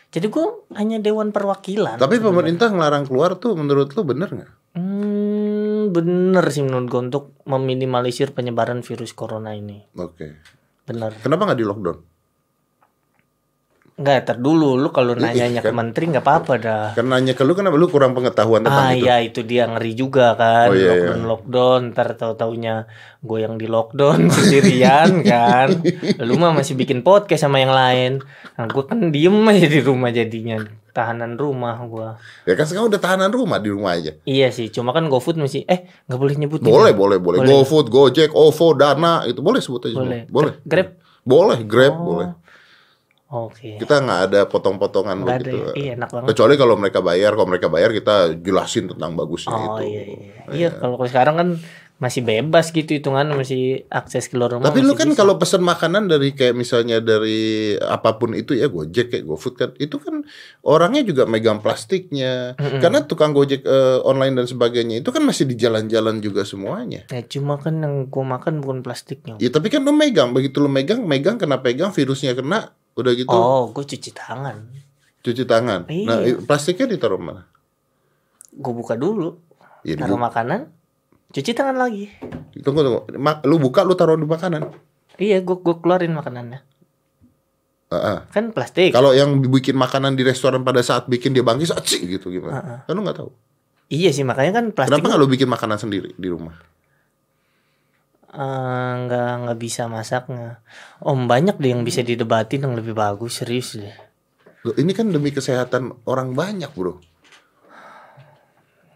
Jadi 0.08 0.26
gue 0.30 0.46
hanya 0.72 1.02
Dewan 1.02 1.34
Perwakilan. 1.34 2.00
Tapi 2.00 2.16
pemerintah 2.16 2.72
ngelarang 2.72 3.04
keluar 3.04 3.36
tuh 3.36 3.52
menurut 3.52 3.92
lu 3.92 4.06
bener 4.06 4.30
nggak? 4.30 4.52
Hmm, 4.74 5.92
bener 5.92 6.44
sih 6.48 6.62
menurut 6.62 6.86
gue 6.88 7.00
untuk 7.10 7.24
meminimalisir 7.44 8.32
penyebaran 8.32 8.80
virus 8.80 9.12
corona 9.12 9.52
ini. 9.52 9.84
Oke. 9.98 10.38
Bener. 10.86 11.12
Kenapa 11.20 11.50
nggak 11.50 11.58
di 11.58 11.66
lockdown? 11.66 11.98
Enggak, 13.94 14.16
ntar 14.24 14.36
dulu 14.36 14.74
lu 14.74 14.90
kalau 14.90 15.14
nanyanya 15.14 15.60
ke 15.60 15.70
kan. 15.70 15.76
menteri 15.76 16.10
nggak 16.10 16.20
apa-apa 16.20 16.52
dah. 16.56 16.86
Kan 16.92 17.06
nanya 17.06 17.30
ke 17.30 17.40
lu 17.40 17.54
kenapa 17.54 17.74
lu 17.74 17.86
kurang 17.86 18.10
pengetahuan 18.10 18.60
tentang 18.60 18.74
Ah 18.80 18.90
itu? 18.90 19.06
iya 19.06 19.16
itu 19.20 19.40
dia 19.40 19.64
ngeri 19.64 19.92
juga 19.92 20.34
kan 20.34 20.66
Oh, 20.66 20.74
iya, 20.74 20.90
lockdown 20.90 21.22
lockdown 21.24 21.80
ntar 21.90 22.08
tahu 22.12 22.34
taunya 22.34 22.90
gue 23.20 23.38
yang 23.40 23.54
di 23.54 23.64
lockdown 23.64 24.26
sendirian 24.34 25.22
kan 25.22 25.78
lu 26.18 26.34
mah 26.34 26.50
masih 26.52 26.74
bikin 26.74 27.00
podcast 27.00 27.42
sama 27.42 27.56
yang 27.56 27.70
lain 27.70 28.18
nah 28.52 28.66
gue 28.66 28.82
kan 28.82 28.98
diem 29.08 29.30
aja 29.44 29.62
di 29.64 29.80
rumah 29.80 30.10
jadinya 30.10 30.58
tahanan 30.90 31.34
rumah 31.34 31.78
gue 31.80 32.08
Ya 32.44 32.54
kan 32.54 32.66
sekarang 32.66 32.86
udah 32.88 32.98
tahanan 32.98 33.30
rumah 33.30 33.56
di 33.56 33.70
rumah 33.70 33.94
aja. 33.94 34.10
iya 34.22 34.50
sih 34.50 34.68
cuma 34.68 34.90
kan 34.90 35.06
GoFood 35.06 35.34
masih 35.36 35.62
eh 35.64 35.86
nggak 36.04 36.18
boleh 36.18 36.34
nyebut 36.36 36.58
Boleh, 36.60 36.90
boleh, 36.92 37.16
boleh. 37.16 37.38
Boleh. 37.40 37.50
GoFood, 37.52 37.86
Gojek, 37.88 38.30
OVO, 38.30 38.74
Dana, 38.74 39.22
itu 39.22 39.38
boleh 39.38 39.58
sebut 39.58 39.86
aja. 39.86 39.94
boleh 39.94 40.20
semua. 40.20 40.32
Boleh. 40.32 40.52
Grab 40.64 40.88
Boleh, 41.24 41.58
Grab, 41.62 41.94
Oh, 41.94 42.04
boleh. 42.12 42.28
Oke 43.34 43.70
Kita 43.76 43.94
nggak 43.98 44.20
ada 44.24 44.40
potong-potongan 44.44 45.18
begitu. 45.20 45.58
ya 45.58 45.66
iya 45.74 45.90
enak 45.94 46.08
banget 46.08 46.28
Kecuali 46.30 46.54
kalau 46.54 46.74
mereka 46.74 47.00
bayar, 47.00 47.32
kalau 47.32 47.46
mereka 47.46 47.66
bayar 47.66 47.90
kita 47.90 48.14
jelasin 48.36 48.88
tentang 48.88 49.12
bagusnya 49.12 49.52
oh 49.52 49.78
itu. 49.78 49.84
iya 49.84 50.02
iya 50.06 50.32
iya 50.50 50.68
kalau 50.70 51.02
sekarang 51.02 51.34
kan 51.34 51.48
masih 51.94 52.26
bebas 52.26 52.68
gitu 52.68 52.90
hitungan 52.90 53.22
masih 53.32 53.86
akses 53.86 54.26
keluar 54.26 54.50
rumah 54.50 54.66
Tapi 54.66 54.82
lu 54.82 54.92
kan 54.92 55.06
bisa. 55.06 55.16
kalau 55.16 55.38
pesan 55.38 55.62
makanan 55.62 56.10
dari 56.10 56.34
kayak 56.34 56.52
misalnya 56.52 56.98
dari 56.98 57.78
apa 57.78 58.18
pun 58.18 58.34
itu 58.34 58.50
ya 58.50 58.66
Gojek 58.66 59.14
kayak 59.14 59.24
GoFood 59.24 59.54
kan 59.54 59.70
itu 59.78 60.02
kan 60.02 60.26
orangnya 60.60 61.06
juga 61.06 61.22
megang 61.24 61.62
plastiknya. 61.62 62.58
Karena 62.58 63.06
tukang 63.06 63.30
Gojek 63.30 63.62
eh, 63.62 63.98
online 64.02 64.34
dan 64.34 64.46
sebagainya 64.46 65.00
itu 65.00 65.14
kan 65.14 65.22
masih 65.22 65.46
di 65.46 65.54
jalan-jalan 65.54 66.18
juga 66.18 66.42
semuanya. 66.42 67.06
ya 67.08 67.22
cuma 67.22 67.56
kan 67.56 67.78
yang 67.78 68.10
gue 68.10 68.24
makan 68.26 68.58
bukan 68.58 68.82
plastiknya 68.82 69.38
Ya 69.38 69.48
tapi 69.48 69.70
kan 69.70 69.86
lu 69.86 69.94
megang, 69.94 70.34
begitu 70.34 70.58
lu 70.58 70.68
megang, 70.68 70.98
megang 71.00 71.38
kena 71.38 71.62
pegang 71.62 71.88
virusnya 71.88 72.34
kena, 72.34 72.74
udah 72.94 73.12
gitu 73.12 73.30
oh 73.30 73.70
gue 73.70 73.84
cuci 73.84 74.10
tangan 74.10 74.56
cuci 75.20 75.44
tangan. 75.44 75.88
Iya. 75.88 76.04
Nah, 76.04 76.18
plastiknya 76.44 76.84
ditaruh 76.86 77.16
mana? 77.16 77.48
gue 78.50 78.72
buka 78.72 78.94
dulu 78.94 79.40
Ya, 79.82 79.96
taruh 79.96 80.16
makanan 80.16 80.68
cuci 81.30 81.50
tangan 81.50 81.76
lagi 81.76 82.08
tunggu 82.60 82.80
tunggu. 82.80 83.00
Ma- 83.16 83.40
lu 83.42 83.56
buka 83.56 83.82
lu 83.82 83.92
taruh 83.92 84.14
di 84.14 84.24
makanan. 84.24 84.68
iya 85.16 85.40
gue 85.40 85.56
gue 85.56 85.74
keluarin 85.78 86.12
makanannya 86.12 86.60
Heeh. 87.86 88.18
kan 88.26 88.44
plastik 88.50 88.90
Kalau 88.90 89.10
yang 89.10 89.38
bikin 89.44 89.74
makanan 89.74 90.12
di 90.12 90.22
restoran 90.22 90.60
pada 90.60 90.80
saat 90.80 91.06
bikin 91.06 91.30
dia 91.30 91.42
bangkis 91.42 91.70
acing 91.70 92.04
gitu 92.06 92.28
gimana? 92.28 92.82
Kan 92.82 92.92
lu 92.92 93.02
nggak 93.02 93.18
tahu. 93.18 93.30
iya 93.88 94.08
sih 94.10 94.22
makanya 94.22 94.52
kan 94.54 94.64
plastik 94.70 94.92
Kenapa 94.92 95.06
nggak 95.08 95.20
lu 95.20 95.28
bikin 95.28 95.46
makanan 95.46 95.78
sendiri 95.78 96.10
di 96.12 96.28
rumah? 96.28 96.56
Eh, 98.34 98.92
nggak 99.06 99.30
nggak 99.46 99.58
bisa 99.58 99.86
masaknya. 99.86 100.60
Om 101.00 101.30
banyak 101.30 101.56
deh 101.56 101.70
yang 101.70 101.86
bisa 101.86 102.02
didebatin 102.02 102.66
yang 102.66 102.74
lebih 102.74 102.92
bagus 102.92 103.40
serius 103.40 103.78
deh. 103.78 103.94
Loh, 104.64 104.74
ini 104.80 104.96
kan 104.96 105.12
demi 105.12 105.28
kesehatan 105.30 106.04
orang 106.08 106.32
banyak, 106.32 106.72
Bro. 106.72 107.00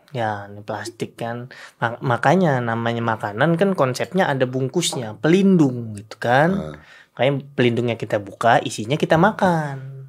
ya 0.08 0.48
ini 0.48 0.64
plastik 0.64 1.20
kan. 1.20 1.52
Ma- 1.76 2.00
makanya 2.00 2.64
namanya 2.64 3.04
makanan 3.04 3.60
kan 3.60 3.76
konsepnya 3.76 4.24
ada 4.24 4.48
bungkusnya 4.48 5.20
pelindung 5.20 5.92
gitu 5.92 6.16
kan. 6.16 6.48
Nah, 6.56 6.76
kayak 7.12 7.44
pelindungnya 7.52 8.00
kita 8.00 8.16
buka 8.16 8.56
isinya 8.64 8.96
kita 8.96 9.20
makan. 9.20 10.08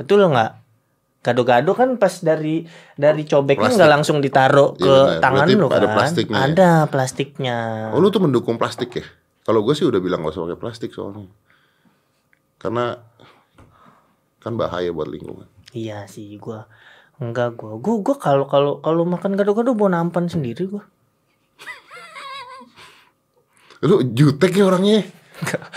Betul 0.00 0.24
nggak 0.32 0.59
gado-gado 1.20 1.76
kan 1.76 2.00
pas 2.00 2.16
dari 2.24 2.64
dari 2.96 3.28
cobeknya 3.28 3.68
nggak 3.76 3.92
langsung 3.92 4.24
ditaruh 4.24 4.72
Iya 4.80 4.80
ke 4.80 4.94
tangan 5.20 5.44
Berarti 5.44 5.60
lo 5.60 5.66
kan 5.68 5.76
ada 5.76 5.88
plastiknya 5.92 6.38
ya? 6.38 6.44
ada 6.48 6.70
plastiknya 6.88 7.56
Oh, 7.92 8.00
lu 8.00 8.08
tuh 8.08 8.24
mendukung 8.24 8.56
plastik 8.56 8.90
ya? 8.96 9.04
Kalau 9.44 9.60
gue 9.60 9.76
sih 9.76 9.84
udah 9.84 10.00
bilang 10.00 10.24
gak 10.24 10.32
usah 10.36 10.48
pakai 10.48 10.60
plastik 10.60 10.90
soalnya. 10.96 11.28
Karena 12.56 12.96
kan 14.40 14.56
bahaya 14.56 14.88
buat 14.92 15.08
lingkungan. 15.08 15.44
iya 15.76 16.08
sih 16.08 16.40
gua 16.40 16.64
Enggak 17.20 17.60
gua. 17.60 17.76
Gua 17.76 18.00
gua 18.00 18.16
kalau 18.16 18.48
kalau 18.48 18.72
kalau 18.80 19.04
makan 19.04 19.36
gado-gado 19.36 19.76
bawa 19.76 20.00
nampan 20.00 20.24
sendiri 20.24 20.64
gua. 20.72 20.88
Lu 23.84 24.00
jutek 24.12 24.56
ya 24.56 24.64
orangnya. 24.68 25.04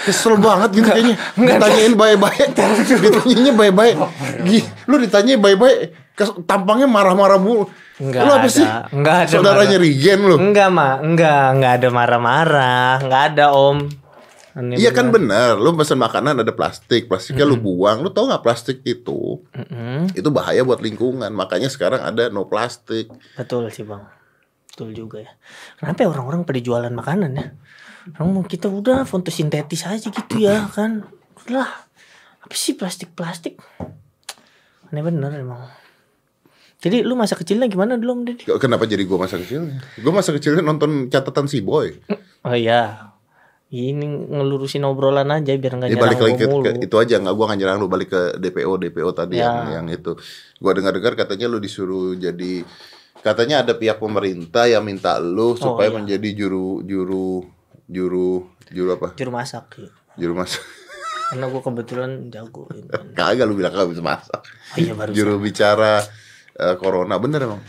Kesel 0.04 0.36
banget 0.39 0.69
gitu 0.76 0.88
kayaknya. 0.88 1.15
Ditanyain 1.39 1.93
baik-baik. 1.95 2.47
Ditanyainnya 2.54 3.54
baik-baik. 3.56 3.95
Lu 4.88 4.95
ditanyain 4.99 5.39
baik-baik. 5.39 5.78
Tampangnya 6.45 6.86
marah-marah 6.86 7.41
mulu. 7.41 7.65
Enggak 8.02 8.21
lu 8.26 8.32
apa 8.34 8.45
ada. 8.45 8.49
sih? 8.49 8.67
Enggak 8.89 9.15
ada 9.26 9.30
Saudaranya 9.30 9.78
Rigen 9.78 10.19
lu. 10.26 10.36
Enggak, 10.41 10.69
Ma. 10.73 10.97
Enggak, 10.97 11.45
enggak 11.58 11.73
ada 11.78 11.88
marah-marah. 11.93 12.93
Enggak 13.06 13.23
ada, 13.34 13.45
Om. 13.54 13.78
Aneh 14.54 14.78
Iya 14.78 14.93
kan 14.93 15.10
bener, 15.10 15.58
lu 15.58 15.73
pesen 15.73 15.97
makanan 15.97 16.45
ada 16.45 16.54
plastik, 16.54 17.10
plastiknya 17.10 17.41
lu 17.41 17.58
buang, 17.58 18.06
lu 18.06 18.13
tau 18.13 18.30
nggak 18.30 18.45
plastik 18.45 18.86
itu, 18.86 19.41
Mm-mm. 19.49 20.13
itu 20.13 20.30
bahaya 20.30 20.62
buat 20.62 20.78
lingkungan, 20.78 21.34
makanya 21.34 21.73
sekarang 21.73 22.06
ada 22.06 22.30
no 22.30 22.45
plastik. 22.45 23.10
Betul 23.34 23.73
sih, 23.73 23.82
Bang. 23.82 24.06
Betul 24.69 24.93
juga 24.93 25.26
ya. 25.26 25.34
Kenapa 25.82 26.06
ya 26.06 26.13
orang-orang 26.13 26.45
pada 26.45 26.62
jualan 26.62 26.93
makanan 26.93 27.34
ya? 27.34 27.49
Orang 28.20 28.44
kita 28.44 28.68
udah 28.68 29.08
fotosintetis 29.08 29.88
aja 29.88 30.08
gitu 30.12 30.36
ya 30.44 30.68
kan. 30.68 31.08
Lah, 31.48 31.70
apa 32.44 32.56
sih 32.56 32.76
plastik-plastik? 32.76 33.56
Aneh 34.92 35.02
bener 35.02 35.32
emang. 35.34 35.63
Jadi 36.84 37.00
lu 37.00 37.16
masa 37.16 37.39
kecilnya 37.39 37.72
gimana 37.72 37.96
dulu 37.96 38.28
Deddy? 38.28 38.44
Kenapa 38.60 38.84
jadi 38.84 39.08
gua 39.08 39.24
masa 39.24 39.39
kecilnya? 39.39 39.80
Gua 40.04 40.12
masa 40.20 40.36
kecilnya 40.36 40.60
nonton 40.60 41.08
catatan 41.08 41.48
si 41.48 41.63
boy. 41.63 41.96
Oh 42.44 42.52
iya. 42.52 43.08
Ini 43.72 44.04
ngelurusin 44.30 44.84
obrolan 44.86 45.32
aja 45.32 45.56
biar 45.56 45.80
nggak 45.80 45.89
nyerang 45.89 46.04
balik 46.06 46.20
lagi 46.22 46.36
ke, 46.38 46.46
mulu. 46.46 46.62
ke- 46.68 46.84
itu 46.84 46.96
aja 47.00 47.18
nggak 47.24 47.34
gua 47.34 47.46
nggak 47.50 47.60
nyerang 47.63 47.78
lu 47.80 47.88
balik 47.88 48.10
ke 48.12 48.22
DPO 48.38 48.72
DPO 48.84 49.10
tadi 49.16 49.39
Ya. 49.39 49.50
yang 49.50 49.82
yang 49.82 49.88
itu. 49.96 50.13
Gua 50.60 50.76
dengar-dengar 50.76 51.16
katanya 51.16 51.48
lu 51.48 51.58
disuruh 51.58 52.20
jadi 52.20 52.68
katanya 53.24 53.63
ada 53.63 53.74
pihak 53.74 53.98
pemerintah 54.04 54.68
yang 54.68 54.84
minta 54.84 55.16
lu 55.24 55.56
supaya 55.56 55.88
iya. 55.88 55.96
menjadi 55.96 56.30
juru 56.36 56.84
juru 56.84 57.48
juru 57.86 58.48
juru 58.69 58.89
apa? 58.93 59.08
Juru 59.15 59.32
masak. 59.32 59.65
ya. 59.78 59.89
Juru 60.17 60.34
masak. 60.36 60.62
Karena 61.34 61.50
gue 61.50 61.62
kebetulan 61.62 62.12
jago. 62.30 62.69
ini. 62.69 62.86
Kagak 63.13 63.46
lu 63.46 63.58
bilang 63.58 63.74
kagak 63.74 63.89
bisa 63.91 64.04
masak. 64.06 64.41
Iya 64.78 64.93
baru. 64.93 65.10
Juru 65.12 65.34
bicara 65.38 66.02
eh, 66.54 66.76
corona 66.78 67.17
bener 67.17 67.41
emang. 67.43 67.62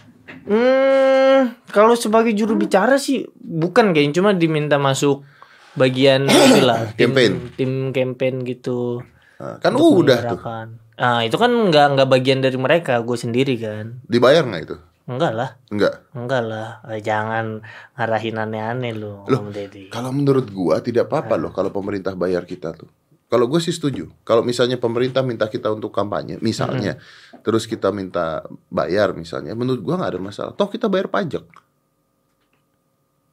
Hmm, 0.45 1.57
kalau 1.73 1.97
sebagai 1.97 2.37
juru 2.37 2.55
bicara 2.55 3.01
sih 3.01 3.25
bukan 3.35 3.97
kayaknya 3.97 4.21
cuma 4.21 4.31
diminta 4.37 4.77
masuk 4.77 5.25
bagian 5.73 6.29
inilah 6.53 6.93
tim, 6.95 7.11
Campaign. 7.17 7.33
tim 7.57 7.73
campaign 7.91 8.35
gitu. 8.45 9.01
Nah, 9.41 9.57
kan 9.59 9.73
udah 9.73 9.81
tuh. 9.81 9.93
menyuarakan. 10.05 10.67
Ah 10.95 11.21
itu 11.25 11.35
kan 11.35 11.51
nggak 11.51 11.87
nggak 11.97 12.09
bagian 12.09 12.39
dari 12.39 12.55
mereka, 12.55 13.01
gue 13.03 13.17
sendiri 13.17 13.57
kan. 13.59 13.99
Dibayar 14.07 14.45
nggak 14.45 14.63
itu? 14.63 14.77
Enggak 15.05 15.33
lah, 15.37 15.51
Enggak. 15.69 16.01
enggak 16.17 16.43
lah. 16.49 16.69
Eh, 16.89 17.05
jangan 17.05 17.61
ngarahin 17.93 18.41
aneh-aneh 18.41 18.97
lu, 18.97 19.21
Om 19.29 19.53
Deddy. 19.53 19.93
Kalau 19.93 20.09
menurut 20.17 20.49
gua 20.49 20.81
tidak 20.81 21.13
apa-apa 21.13 21.37
loh 21.37 21.53
kalau 21.53 21.69
pemerintah 21.69 22.17
bayar 22.17 22.49
kita 22.49 22.73
tuh. 22.73 22.89
Kalau 23.29 23.45
gue 23.51 23.59
sih 23.61 23.75
setuju. 23.75 24.09
Kalau 24.23 24.41
misalnya 24.47 24.79
pemerintah 24.79 25.21
minta 25.27 25.51
kita 25.51 25.67
untuk 25.69 25.91
kampanye, 25.91 26.39
misalnya, 26.39 26.97
terus 27.43 27.67
kita 27.67 27.91
minta 27.91 28.47
bayar 28.71 29.11
misalnya, 29.13 29.53
menurut 29.53 29.83
gua 29.85 30.01
nggak 30.01 30.13
ada 30.17 30.21
masalah. 30.23 30.53
Toh 30.57 30.71
kita 30.73 30.89
bayar 30.89 31.13
pajak. 31.13 31.43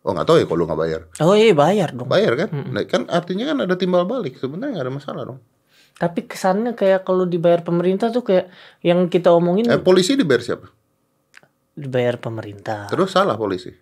Oh 0.02 0.12
nggak 0.12 0.26
tahu 0.26 0.38
ya 0.42 0.46
kalau 0.50 0.64
nggak 0.66 0.80
bayar. 0.82 1.02
Oh 1.22 1.38
iya 1.38 1.54
bayar 1.54 1.94
dong. 1.94 2.10
Bayar 2.10 2.34
kan? 2.34 2.50
Nah, 2.74 2.82
kan 2.90 3.06
artinya 3.08 3.54
kan 3.54 3.58
ada 3.64 3.78
timbal 3.78 4.04
balik. 4.04 4.42
Sebenarnya 4.42 4.82
nggak 4.82 4.86
ada 4.90 4.94
masalah 4.98 5.24
dong. 5.24 5.40
Tapi 5.96 6.26
kesannya 6.26 6.74
kayak 6.74 7.06
kalau 7.06 7.30
dibayar 7.30 7.62
pemerintah 7.62 8.10
tuh 8.10 8.26
kayak 8.26 8.50
yang 8.82 9.06
kita 9.06 9.30
omongin 9.30 9.70
Eh, 9.70 9.78
polisi 9.78 10.18
dibayar 10.18 10.42
siapa? 10.42 10.81
Dibayar 11.82 12.22
pemerintah. 12.22 12.86
Terus 12.88 13.10
salah 13.10 13.34
polisi. 13.36 13.74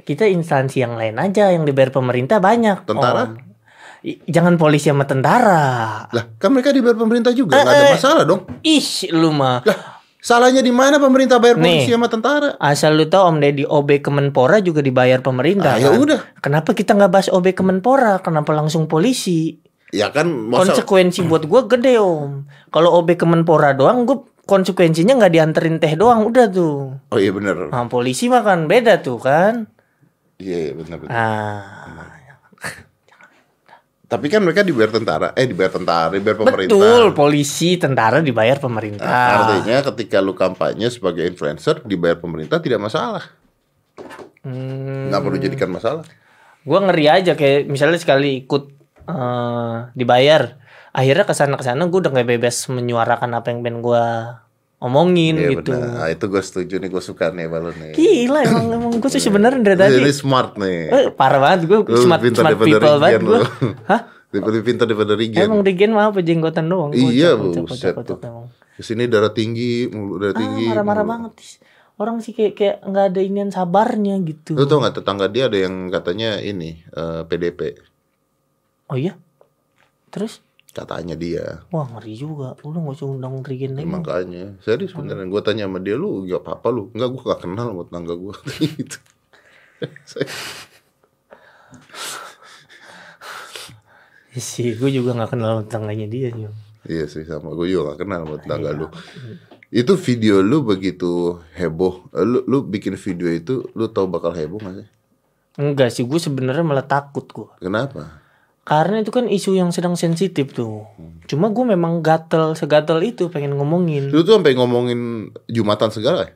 Kita 0.00 0.24
instansi 0.24 0.80
yang 0.80 0.96
lain 0.96 1.20
aja 1.20 1.52
yang 1.52 1.68
dibayar 1.68 1.92
pemerintah 1.92 2.40
banyak. 2.40 2.88
Tentara? 2.88 3.28
Om. 3.28 3.50
Jangan 4.24 4.56
polisi 4.56 4.88
sama 4.88 5.04
tentara. 5.04 6.08
Lah, 6.08 6.24
kan 6.40 6.48
mereka 6.56 6.72
dibayar 6.72 6.96
pemerintah 6.96 7.36
juga, 7.36 7.60
nggak 7.60 7.68
ada 7.68 7.84
eh. 7.84 7.92
masalah 8.00 8.22
dong. 8.24 8.48
Ih, 8.64 9.12
lu 9.12 9.28
mah. 9.28 9.60
Lah, 9.60 10.00
salahnya 10.24 10.64
di 10.64 10.72
mana 10.72 10.96
pemerintah 10.96 11.36
bayar 11.36 11.60
Nih. 11.60 11.84
polisi 11.84 11.92
sama 11.92 12.08
tentara? 12.08 12.56
Asal 12.56 12.96
lu 12.96 13.12
tahu 13.12 13.28
Om 13.28 13.36
Deddy 13.44 13.64
OB 13.68 14.00
Kemenpora 14.00 14.64
juga 14.64 14.80
dibayar 14.80 15.20
pemerintah. 15.20 15.76
Ah, 15.76 15.84
ya 15.84 15.92
kan? 15.92 16.00
udah. 16.00 16.20
Kenapa 16.40 16.72
kita 16.72 16.96
nggak 16.96 17.12
bahas 17.12 17.28
OB 17.28 17.52
Kemenpora? 17.52 18.24
Kenapa 18.24 18.56
langsung 18.56 18.88
polisi? 18.88 19.60
Ya 19.90 20.08
kan, 20.14 20.30
masa 20.48 20.70
Konsekuensi 20.70 21.26
buat 21.26 21.44
gua 21.44 21.66
gede 21.66 21.98
Om. 21.98 22.46
Kalau 22.72 23.04
OB 23.04 23.20
Kemenpora 23.20 23.76
doang, 23.76 24.08
gua 24.08 24.24
konsekuensinya 24.50 25.14
nggak 25.14 25.30
dianterin 25.30 25.78
teh 25.78 25.94
doang, 25.94 26.26
udah 26.26 26.50
tuh. 26.50 26.98
Oh 27.06 27.16
iya 27.16 27.30
bener. 27.30 27.70
Nah, 27.70 27.86
polisi 27.86 28.26
mah 28.26 28.42
kan 28.42 28.66
beda 28.66 28.98
tuh 28.98 29.16
kan. 29.16 29.70
Iya, 30.36 30.58
iya 30.66 30.72
bener, 30.74 30.96
bener. 30.98 31.14
Ah, 31.14 32.18
Tapi 34.02 34.26
kan 34.26 34.42
mereka 34.42 34.66
dibayar 34.66 34.90
tentara, 34.90 35.30
eh 35.32 35.46
dibayar 35.46 35.70
tentara, 35.70 36.10
dibayar 36.10 36.34
pemerintah. 36.36 36.74
betul. 36.74 37.04
Polisi, 37.14 37.78
tentara 37.78 38.18
dibayar 38.18 38.58
pemerintah. 38.58 39.06
Nah, 39.06 39.30
artinya 39.54 39.86
ketika 39.86 40.18
lu 40.18 40.34
kampanye 40.34 40.90
sebagai 40.90 41.22
influencer 41.22 41.78
dibayar 41.80 42.18
pemerintah 42.18 42.58
tidak 42.58 42.82
masalah. 42.82 43.22
Hmm, 44.42 45.14
Nggak 45.14 45.22
perlu 45.22 45.38
jadikan 45.38 45.70
masalah. 45.70 46.02
gua 46.60 46.82
ngeri 46.82 47.06
aja 47.06 47.32
kayak 47.32 47.70
misalnya 47.70 47.96
sekali 47.96 48.44
ikut 48.44 48.68
eh, 49.06 49.76
dibayar, 49.94 50.58
akhirnya 50.90 51.22
ke 51.22 51.32
sana 51.32 51.54
ke 51.54 51.62
sana 51.62 51.82
gue 51.82 51.98
udah 51.98 52.10
nggak 52.10 52.28
bebas 52.30 52.56
menyuarakan 52.66 53.30
apa 53.32 53.46
yang 53.48 53.60
pengen 53.60 53.80
gua 53.80 54.04
omongin 54.78 55.36
Iya 55.36 55.48
gitu. 55.54 55.76
benar. 55.76 55.92
Nah, 55.94 56.08
itu 56.08 56.24
gue 56.24 56.40
setuju 56.40 56.74
nih, 56.76 56.88
gue 56.88 57.00
suka 57.00 57.28
nih 57.30 57.46
balon 57.46 57.76
nih. 57.76 57.92
Gila 57.92 58.38
emang 58.42 58.64
emang 58.70 58.92
gue 58.96 59.06
tuh 59.06 59.20
sebenarnya 59.20 59.60
dari 59.60 59.76
tadi 59.76 59.96
Ini 59.98 60.08
smart 60.10 60.56
nih. 60.56 60.78
eh, 60.88 61.04
parah 61.12 61.36
banget 61.38 61.68
gue 61.68 61.78
smart 61.96 62.20
pintar 62.20 62.48
smart 62.48 62.58
people 62.58 62.96
banget 62.96 63.20
gue. 63.20 63.40
Hah? 63.92 64.00
Lebih 64.30 64.62
pintar 64.64 64.86
daripada 64.86 65.12
Regen. 65.12 65.42
Emang 65.42 65.60
Regen 65.60 65.90
mah 65.90 66.08
apa 66.08 66.22
jenggotan 66.22 66.66
doang. 66.66 66.94
Iya, 66.94 67.36
kocak 67.36 67.98
emang. 68.22 68.48
Ke 68.72 68.80
sini 68.80 69.04
darah 69.04 69.28
tinggi, 69.28 69.84
mulu 69.86 70.16
darah 70.16 70.32
Ah, 70.32 70.40
tinggi. 70.40 70.64
marah-marah 70.64 71.02
mulu. 71.02 71.12
banget. 71.28 71.32
Orang 72.00 72.16
sih 72.18 72.32
kayak 72.32 72.54
kayak 72.56 72.76
nggak 72.80 73.04
ada 73.12 73.20
inian 73.20 73.50
sabarnya 73.52 74.16
gitu. 74.24 74.56
Lu 74.56 74.64
tau 74.64 74.80
gak 74.80 74.96
tetangga 74.96 75.28
dia 75.28 75.52
ada 75.52 75.58
yang 75.58 75.92
katanya 75.92 76.40
ini 76.40 76.80
eh, 76.88 77.22
PDP. 77.22 77.76
Oh 78.88 78.96
iya? 78.96 79.12
Terus? 80.08 80.40
Katanya 80.70 81.18
dia. 81.18 81.66
Wah 81.68 81.82
ngeri 81.84 82.14
juga. 82.14 82.54
Lu 82.62 82.70
nggak 82.72 82.94
usah 82.94 83.10
undang 83.10 83.42
Regen 83.42 83.74
lagi. 83.74 83.90
Makanya 83.90 84.54
serius 84.60 84.94
beneran 84.94 85.26
gue 85.26 85.42
tanya 85.42 85.66
sama 85.66 85.78
dia 85.78 85.94
lu 85.94 86.22
gak 86.24 86.40
apa-apa 86.40 86.68
lu 86.70 86.82
Enggak 86.94 87.08
gue 87.10 87.22
gak 87.24 87.40
kenal 87.42 87.66
sama 87.74 87.82
tetangga 87.84 88.14
gue 88.14 88.34
gitu. 88.62 88.98
sih 94.32 94.72
gue 94.72 94.90
juga 94.90 95.10
nggak 95.12 95.30
kenal 95.30 95.66
tetangganya 95.66 96.06
dia 96.06 96.28
sih 96.30 96.46
Iya 96.80 97.04
sih 97.06 97.24
sama 97.24 97.52
gue 97.52 97.66
juga 97.66 97.92
gak 97.92 97.98
kenal 98.00 98.20
sama 98.24 98.36
tetangga 98.38 98.70
lu 98.72 98.86
Itu 99.68 99.94
video 99.96 100.40
lu 100.40 100.62
begitu 100.62 101.36
heboh 101.52 102.08
Eh, 102.10 102.22
Lu, 102.22 102.46
lu 102.46 102.62
bikin 102.62 102.94
video 102.94 103.28
itu 103.28 103.66
lu 103.74 103.90
tahu 103.90 104.06
bakal 104.06 104.30
heboh 104.30 104.60
gak 104.60 104.74
sih? 104.76 104.86
enggak 105.58 105.90
sih 105.90 106.06
gue 106.06 106.16
sebenarnya 106.16 106.62
malah 106.62 106.86
takut 106.86 107.26
gue 107.26 107.48
Kenapa? 107.58 108.22
Karena 108.70 109.02
itu 109.02 109.10
kan 109.10 109.26
isu 109.26 109.58
yang 109.58 109.74
sedang 109.74 109.98
sensitif 109.98 110.54
tuh. 110.54 110.86
Cuma 111.26 111.50
gue 111.50 111.74
memang 111.74 112.06
gatel 112.06 112.54
segatel 112.54 113.02
itu 113.02 113.26
pengen 113.26 113.58
ngomongin. 113.58 114.14
Lu 114.14 114.22
tuh 114.22 114.38
sampai 114.38 114.54
ngomongin 114.54 115.34
Jumatan 115.50 115.90
segala 115.90 116.30
ya? 116.30 116.32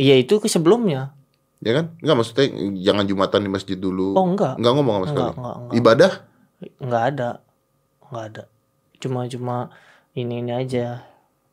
iya 0.00 0.16
itu 0.16 0.40
ke 0.40 0.48
sebelumnya. 0.48 1.12
Ya 1.60 1.76
kan? 1.76 1.92
Enggak 2.00 2.16
maksudnya 2.16 2.46
jangan 2.80 3.04
Jumatan 3.04 3.40
di 3.44 3.50
masjid 3.52 3.76
dulu. 3.76 4.16
Oh 4.16 4.24
enggak. 4.24 4.56
Enggak 4.56 4.72
ngomong 4.80 4.94
sama 4.96 5.04
Enggak, 5.04 5.12
sekali. 5.12 5.28
Enggak, 5.36 5.56
enggak. 5.60 5.76
Ibadah? 5.76 6.12
nggak 6.80 7.04
ada. 7.04 7.30
Nggak 8.08 8.24
ada. 8.32 8.42
Cuma 8.96 9.18
cuma 9.28 9.56
ini 10.16 10.34
ini 10.40 10.52
aja. 10.56 11.04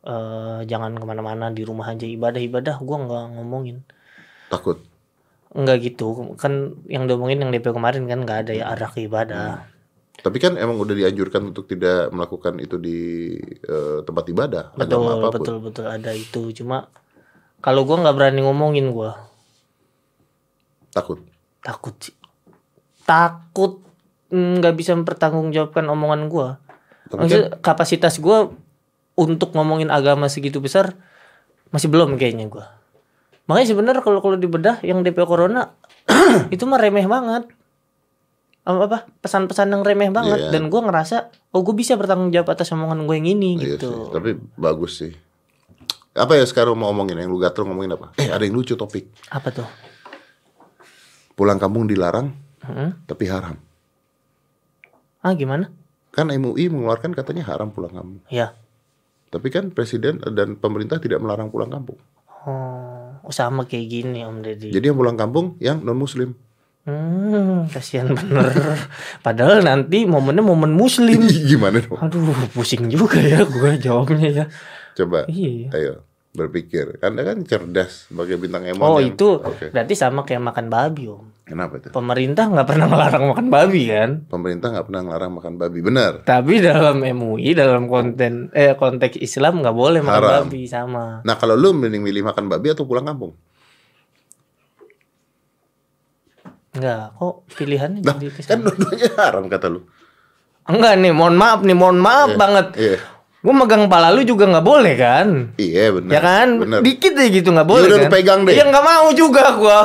Eh 0.08 0.60
jangan 0.64 0.96
ke 0.96 1.04
mana-mana 1.04 1.52
di 1.52 1.68
rumah 1.68 1.92
aja. 1.92 2.08
Ibadah 2.08 2.40
ibadah. 2.40 2.76
Gue 2.80 2.98
nggak 3.04 3.36
ngomongin. 3.36 3.84
Takut? 4.48 4.80
Nggak 5.52 5.92
gitu. 5.92 6.40
Kan 6.40 6.80
yang 6.88 7.04
diomongin 7.04 7.44
yang 7.44 7.52
DP 7.52 7.76
kemarin 7.76 8.08
kan 8.08 8.24
nggak 8.24 8.48
ada 8.48 8.52
ya 8.56 8.72
arah 8.72 8.88
ke 8.88 9.12
ibadah 9.12 9.73
Tapi 10.24 10.38
kan 10.40 10.56
emang 10.56 10.80
udah 10.80 10.96
dianjurkan 10.96 11.52
untuk 11.52 11.68
tidak 11.68 12.08
melakukan 12.16 12.56
itu 12.64 12.80
di 12.80 13.00
eh, 13.68 14.00
tempat 14.08 14.26
ibadah 14.32 14.72
betul 14.80 15.04
apa 15.04 15.28
pun. 15.36 15.36
betul 15.36 15.56
betul. 15.60 15.86
Ada 15.92 16.16
itu. 16.16 16.64
Cuma 16.64 16.88
kalau 17.60 17.84
gue 17.84 18.00
nggak 18.00 18.16
berani 18.16 18.40
ngomongin 18.48 18.88
gue 18.96 19.12
Takut. 20.96 21.20
takut 21.60 21.96
sih. 22.00 22.16
Takut 23.04 23.84
mm, 24.32 24.64
nggak 24.64 24.76
bisa 24.80 24.96
mempertanggungjawabkan 24.96 25.84
omongan 25.92 26.32
gue 26.32 26.48
Tapi 27.12 27.12
kan 27.12 27.20
Maksudnya 27.28 27.48
kapasitas 27.60 28.16
gue 28.24 28.38
untuk 29.20 29.54
ngomongin 29.54 29.94
agama 29.94 30.26
segitu 30.30 30.58
besar 30.58 30.98
masih 31.74 31.90
belum 31.90 32.18
kayaknya 32.18 32.50
gue 32.50 32.66
makanya 33.50 33.68
sebenarnya 33.76 34.02
kalau 34.06 34.22
kalau 34.24 34.38
dibedah 34.40 34.80
yang 34.86 35.02
DP 35.04 35.26
corona 35.26 35.74
itu 36.54 36.64
mah 36.64 36.80
remeh 36.80 37.06
banget 37.06 37.50
apa 38.64 38.80
apa 38.82 38.98
pesan-pesan 39.20 39.68
yang 39.70 39.84
remeh 39.84 40.08
banget 40.08 40.40
Iya. 40.40 40.52
dan 40.52 40.68
gue 40.68 40.80
ngerasa 40.80 41.16
oh 41.52 41.62
gue 41.62 41.76
bisa 41.76 41.94
bertanggung 41.94 42.32
jawab 42.32 42.48
atas 42.50 42.72
omongan 42.72 43.04
gue 43.04 43.16
yang 43.18 43.30
ini 43.30 43.50
Iya 43.56 43.76
gitu 43.76 43.90
sih, 43.90 44.04
tapi 44.10 44.30
bagus 44.56 44.94
sih. 44.98 45.12
Apa 46.14 46.38
ya 46.38 46.46
sekarang 46.46 46.74
mau 46.74 46.88
ngomongin 46.88 47.18
yang 47.18 47.28
lu 47.28 47.38
gatel 47.38 47.66
ngomongin 47.66 47.92
apa? 47.92 48.14
Eh 48.16 48.30
ada 48.30 48.40
yang 48.40 48.54
lucu 48.54 48.74
topik. 48.74 49.10
Apa 49.28 49.50
tuh? 49.50 49.68
Pulang 51.34 51.58
kampung 51.58 51.86
dilarang 51.86 52.32
Hmm? 52.64 52.96
tapi 53.04 53.28
haram. 53.28 53.60
Ah 55.20 55.36
gimana? 55.36 55.68
Kan 56.10 56.30
MUI 56.30 56.70
mengeluarkan 56.70 57.12
katanya 57.12 57.44
haram 57.44 57.68
pulang 57.68 57.92
kampung. 57.92 58.24
Ya. 58.30 58.56
Tapi 59.28 59.50
kan 59.50 59.68
presiden 59.68 60.24
dan 60.24 60.56
pemerintah 60.56 60.96
tidak 60.96 61.20
melarang 61.20 61.50
pulang 61.50 61.68
kampung. 61.68 62.00
Oh, 62.46 63.28
sama 63.28 63.66
kayak 63.66 63.88
gini 63.90 64.22
Om 64.22 64.40
Deddy. 64.40 64.70
Jadi 64.70 64.86
yang 64.86 64.96
pulang 64.96 65.16
kampung 65.16 65.58
yang 65.58 65.80
non 65.80 65.98
muslim. 65.98 66.40
Hmm, 66.84 67.72
kasihan 67.72 68.12
bener. 68.12 68.52
Padahal 69.20 69.64
nanti 69.64 70.04
momennya 70.04 70.44
momen 70.44 70.76
muslim. 70.76 71.24
Gimana 71.48 71.80
dong? 71.80 71.96
Aduh, 71.98 72.36
pusing 72.52 72.88
juga 72.88 73.18
ya 73.18 73.42
gue 73.42 73.80
jawabnya 73.80 74.30
ya. 74.30 74.46
Coba. 74.94 75.24
Iya. 75.26 75.72
Ayo 75.72 75.94
berpikir. 76.34 76.98
Anda 77.00 77.24
kan 77.24 77.46
cerdas 77.46 78.10
sebagai 78.10 78.36
bintang 78.36 78.66
emon. 78.66 78.84
Oh 78.84 78.98
yang- 78.98 79.14
itu 79.14 79.38
Oke. 79.38 79.70
berarti 79.70 79.94
sama 79.94 80.22
kayak 80.22 80.44
makan 80.44 80.68
babi 80.68 81.08
om. 81.08 81.30
Kenapa 81.44 81.78
itu? 81.78 81.92
Pemerintah 81.92 82.48
nggak 82.48 82.66
pernah 82.66 82.88
melarang 82.88 83.26
makan 83.30 83.48
babi 83.48 83.82
kan? 83.86 84.10
Pemerintah 84.26 84.68
nggak 84.72 84.86
pernah 84.88 85.02
ngelarang 85.04 85.34
makan 85.36 85.54
babi. 85.56 85.80
Benar. 85.80 86.12
Tapi 86.24 86.54
dalam 86.60 86.98
MUI 87.00 87.52
dalam 87.54 87.86
konten 87.86 88.48
eh 88.52 88.74
konteks 88.74 89.20
Islam 89.20 89.62
nggak 89.62 89.76
boleh 89.76 90.00
makan 90.00 90.18
Haram. 90.18 90.32
babi 90.48 90.66
sama. 90.66 91.20
Nah 91.22 91.36
kalau 91.36 91.54
lu 91.54 91.72
mending 91.72 92.02
milih 92.02 92.26
makan 92.26 92.48
babi 92.48 92.72
atau 92.72 92.84
pulang 92.84 93.06
kampung? 93.06 93.36
Enggak, 96.74 97.14
kok 97.16 97.36
pilihannya 97.54 98.02
Nah, 98.02 98.18
jadi 98.18 98.34
ke 98.34 98.42
kan 98.42 98.60
dua-duanya 98.66 99.10
haram 99.22 99.46
kata 99.46 99.68
lu. 99.70 99.86
Enggak 100.66 100.94
nih, 100.98 101.14
mohon 101.14 101.36
maaf 101.38 101.60
nih, 101.62 101.78
mohon 101.78 102.00
maaf 102.02 102.34
banget. 102.34 102.68
Iya. 102.74 102.98
Gue 103.44 103.52
megang 103.54 103.92
kepala 103.92 104.10
lu 104.10 104.24
juga 104.24 104.48
nggak 104.48 104.66
boleh 104.66 104.94
kan? 104.96 105.28
Iya 105.60 105.92
benar. 105.94 106.12
ya 106.16 106.20
kan? 106.24 106.48
Benar. 106.64 106.80
Dikit 106.82 107.14
aja 107.14 107.30
gitu 107.30 107.50
nggak 107.52 107.68
boleh 107.68 107.86
udah 107.86 107.98
lu 108.00 108.06
kan? 108.08 108.12
pegang 108.12 108.40
deh. 108.48 108.54
Iya 108.56 108.64
nggak 108.66 108.86
mau 108.88 109.08
juga 109.12 109.44
gua. 109.54 109.80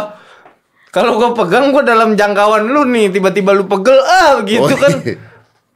Kalau 0.88 1.20
gua 1.20 1.30
pegang 1.36 1.74
gua 1.74 1.82
dalam 1.84 2.14
jangkauan 2.14 2.70
lu 2.70 2.86
nih, 2.88 3.12
tiba-tiba 3.12 3.52
lu 3.52 3.68
pegel 3.68 3.98
ah 4.00 4.40
gitu 4.46 4.64
Oh, 4.64 4.78
kan. 4.78 4.94
iya. 5.04 5.18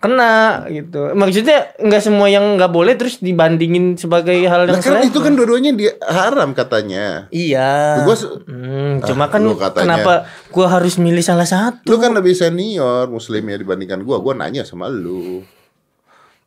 Kena 0.02 0.66
gitu. 0.66 1.14
Maksudnya 1.14 1.78
nggak 1.78 2.02
semua 2.02 2.26
yang 2.26 2.58
nggak 2.58 2.68
boleh 2.68 2.98
terus 2.98 3.22
dibandingin 3.22 3.94
sebagai 3.94 4.34
hal 4.44 4.66
Nah 4.66 4.74
yang 4.74 4.82
kan 4.82 4.98
selevel. 4.98 5.08
itu 5.08 5.18
kan 5.22 5.32
dua-duanya 5.32 5.70
dia 5.72 5.94
haram 6.02 6.50
katanya. 6.52 7.30
Iya. 7.30 8.02
Gua 8.02 8.16
Hmm, 8.42 8.98
cuma 9.00 9.24
Ah, 9.24 9.30
kan 9.30 9.42
katanya. 9.46 9.78
kenapa 10.02 10.12
gua 10.50 10.66
harus 10.68 10.98
milih 10.98 11.22
salah 11.22 11.46
satu? 11.46 11.86
Lu 11.86 11.96
kan 11.96 12.10
lebih 12.10 12.34
senior 12.34 13.06
muslimnya 13.06 13.54
dibandingkan 13.54 14.02
gua. 14.02 14.18
Gua 14.18 14.34
nanya 14.34 14.66
sama 14.66 14.90
lu. 14.90 15.46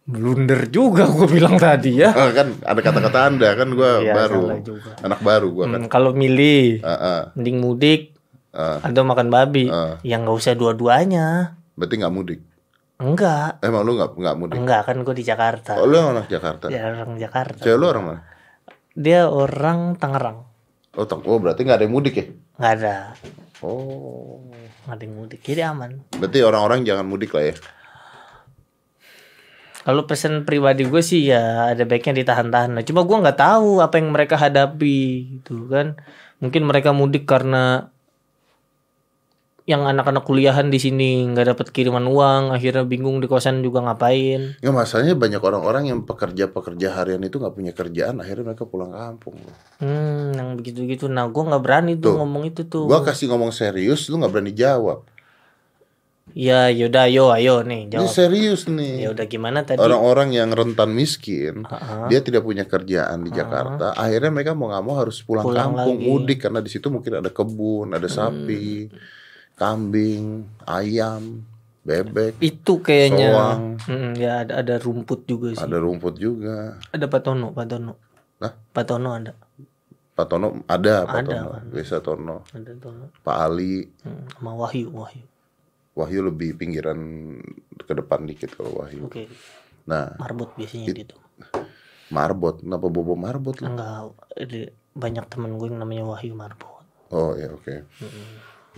Blunder 0.03 0.67
juga 0.67 1.07
gua 1.07 1.25
bilang 1.25 1.55
tadi 1.55 1.97
ya. 1.97 2.11
Ah, 2.11 2.29
kan 2.29 2.59
ada 2.59 2.77
kata-kata 2.77 3.19
Anda 3.25 3.49
kan 3.55 3.71
gua 3.71 3.97
Iya, 3.97 4.13
baru. 4.13 4.41
Anak 4.99 5.19
baru 5.19 5.47
gua 5.49 5.65
kan. 5.65 5.79
Hmm, 5.79 5.87
kalau 5.87 6.11
milih 6.11 6.83
Ah, 6.83 6.91
ah, 6.91 7.21
mending 7.33 7.57
mudik 7.57 8.01
ah. 8.51 8.83
atau 8.83 9.01
makan 9.01 9.31
babi, 9.31 9.65
Ah. 9.65 9.95
yang 10.03 10.21
nggak 10.21 10.37
usah 10.37 10.53
dua-duanya. 10.53 11.55
Berarti 11.73 11.95
nggak 11.97 12.13
mudik. 12.13 12.41
Enggak, 12.95 13.59
Emang 13.59 13.83
lu 13.83 13.99
nggak 13.99 14.15
nggak 14.15 14.35
mudik? 14.39 14.55
enggak 14.55 14.81
kan 14.87 14.95
gue 15.03 15.15
di 15.15 15.25
Jakarta. 15.27 15.75
Oh, 15.75 15.83
lu 15.83 15.99
anak 15.99 16.31
Jakarta. 16.31 16.71
Dia 16.71 16.87
orang 16.87 17.19
Jakarta. 17.19 17.59
Cewek 17.59 17.75
lu 17.75 17.85
orang 17.91 18.03
mana? 18.07 18.21
Dia 18.95 19.27
orang 19.27 19.99
Tangerang. 19.99 20.47
Oh, 20.95 21.03
tong. 21.03 21.19
Oh, 21.27 21.35
berarti 21.35 21.67
nggak 21.67 21.75
ada 21.75 21.83
yang 21.83 21.91
mudik 21.91 22.15
ya? 22.15 22.25
Nggak 22.55 22.73
ada, 22.79 22.95
Oh. 23.59 24.39
nggak 24.87 24.95
ada 24.95 25.03
yang 25.03 25.15
mudik. 25.19 25.39
Jadi 25.43 25.59
aman. 25.59 25.91
Berarti 26.15 26.39
orang-orang 26.39 26.87
jangan 26.87 27.03
mudik 27.03 27.35
lah 27.35 27.51
ya. 27.51 27.55
Kalau 29.85 30.07
pesan 30.09 30.47
pribadi 30.47 30.81
gue 30.81 31.03
sih 31.03 31.29
ya 31.29 31.69
ada 31.69 31.83
baiknya 31.85 32.17
ditahan-tahan. 32.17 32.73
Nah, 32.73 32.83
cuma 32.87 33.05
gue 33.05 33.17
nggak 33.21 33.37
tahu 33.37 33.83
apa 33.83 34.01
yang 34.01 34.09
mereka 34.09 34.33
hadapi 34.33 34.97
gitu 35.37 35.67
kan. 35.69 35.99
Mungkin 36.41 36.65
mereka 36.65 36.89
mudik 36.89 37.29
karena 37.29 37.93
yang 39.65 39.81
anak-anak 39.81 40.21
kuliahan 40.21 40.69
di 40.69 40.77
sini 40.77 41.25
nggak 41.25 41.57
dapat 41.57 41.67
kiriman 41.73 42.05
uang, 42.05 42.53
akhirnya 42.53 42.85
bingung 42.85 43.17
di 43.17 43.25
kosan 43.25 43.65
juga 43.65 43.81
ngapain. 43.81 44.61
Ya 44.61 44.69
masalahnya 44.69 45.17
banyak 45.17 45.41
orang-orang 45.41 45.89
yang 45.89 46.05
pekerja-pekerja 46.05 46.93
harian 46.93 47.17
itu 47.19 47.41
nggak 47.41 47.49
punya 47.51 47.73
kerjaan, 47.73 48.21
akhirnya 48.21 48.53
mereka 48.53 48.69
pulang 48.69 48.93
kampung. 48.93 49.41
Hmm, 49.81 50.37
yang 50.37 50.53
begitu-gitu. 50.53 51.09
Nah, 51.09 51.25
gue 51.25 51.41
nggak 51.41 51.63
berani 51.65 51.97
tuh, 51.97 52.13
Tuh. 52.13 52.15
ngomong 52.21 52.43
itu 52.45 52.61
tuh. 52.63 52.85
Gua 52.85 53.01
kasih 53.01 53.25
ngomong 53.27 53.49
serius, 53.49 54.05
lu 54.05 54.21
nggak 54.21 54.29
berani 54.29 54.53
jawab. 54.53 55.01
Ya, 56.35 56.67
yaudah, 56.67 57.05
ayo, 57.07 57.31
ayo 57.31 57.61
nih 57.63 57.87
Ini 57.87 57.91
jawab. 57.95 58.11
serius 58.11 58.67
nih. 58.67 59.07
Ya 59.07 59.13
udah 59.13 59.25
gimana 59.25 59.63
tadi? 59.63 59.79
Orang-orang 59.79 60.29
yang 60.29 60.51
rentan 60.51 60.91
miskin, 60.91 61.63
Ha-ha. 61.63 62.05
dia 62.05 62.19
tidak 62.19 62.43
punya 62.43 62.65
kerjaan 62.65 63.23
di 63.23 63.31
Jakarta, 63.31 63.93
akhirnya 63.93 64.29
mereka 64.29 64.51
mau 64.51 64.67
nggak 64.67 64.83
mau 64.83 64.99
harus 64.99 65.21
pulang, 65.21 65.41
Pulang 65.41 65.73
kampung, 65.73 65.95
lagi. 65.95 66.05
Hmm. 66.05 66.11
mudik 66.11 66.37
karena 66.37 66.59
di 66.59 66.69
situ 66.69 66.89
mungkin 66.89 67.17
ada 67.17 67.29
kebun, 67.29 67.93
ada 67.93 68.05
sapi, 68.05 68.89
kambing, 69.55 70.43
ayam, 70.63 71.43
bebek, 71.81 72.35
Itu 72.39 72.79
kayaknya. 72.79 73.29
Soang. 73.31 73.63
Hmm, 73.87 74.11
ya 74.15 74.43
ada 74.43 74.59
ada 74.59 74.75
rumput 74.77 75.23
juga 75.23 75.55
sih. 75.55 75.63
ada 75.63 75.77
rumput 75.79 76.15
juga. 76.15 76.75
Ada 76.91 77.05
Patono, 77.07 77.51
Patono. 77.51 77.93
Hah? 78.43 78.53
Patono 78.71 79.09
ada. 79.15 79.33
Pak 80.15 80.31
Tono 80.31 80.63
ada, 80.71 81.03
Pak 81.03 81.27
Ada, 81.27 81.39
Tono. 81.43 81.75
Desa 81.75 81.97
Tono, 81.99 82.37
Ada 82.47 82.71
Tono. 82.79 83.11
Pak 83.19 83.35
Ali, 83.35 83.83
Hmm, 83.99 84.23
sama 84.31 84.55
Wahyu, 84.55 84.87
Wahyu. 84.87 85.27
Wahyu 85.91 86.19
lebih 86.23 86.55
pinggiran 86.55 86.99
ke 87.83 87.91
depan 87.91 88.23
dikit 88.23 88.55
kalau 88.55 88.79
Wahyu. 88.79 89.11
Oke. 89.11 89.27
Nah, 89.83 90.15
Marbot 90.15 90.55
biasanya 90.55 90.87
gitu. 90.95 91.19
marbot, 92.07 92.63
kenapa 92.63 92.87
bobo 92.87 93.19
marbot 93.19 93.59
lu? 93.59 93.67
Enggak, 93.67 94.15
banyak 94.95 95.25
temen 95.27 95.59
gue 95.59 95.67
yang 95.67 95.83
namanya 95.83 96.07
Wahyu 96.07 96.31
Marbot. 96.31 96.79
Oh 97.11 97.35
ya 97.35 97.51
oke. 97.51 97.83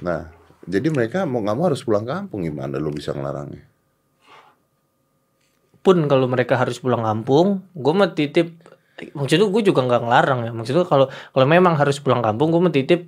Nah, 0.01 0.33
jadi 0.67 0.87
mereka 0.91 1.23
mau 1.23 1.39
nggak 1.41 1.55
mau 1.55 1.65
harus 1.71 1.81
pulang 1.81 2.03
kampung 2.03 2.43
gimana 2.43 2.77
lu 2.77 2.91
bisa 2.91 3.15
ngelarangnya? 3.15 3.63
Pun 5.81 6.03
kalau 6.11 6.27
mereka 6.27 6.59
harus 6.59 6.77
pulang 6.83 7.01
kampung, 7.01 7.63
gue 7.71 7.93
mah 7.95 8.11
titip 8.11 8.51
maksudnya 9.13 9.47
gue 9.47 9.61
juga 9.63 9.81
nggak 9.87 10.01
ngelarang 10.03 10.39
ya. 10.45 10.51
Maksudnya 10.51 10.83
kalau 10.83 11.07
kalau 11.07 11.47
memang 11.47 11.79
harus 11.79 11.97
pulang 12.03 12.19
kampung, 12.19 12.51
gue 12.51 12.61
mah 12.61 12.75
titip 12.75 13.07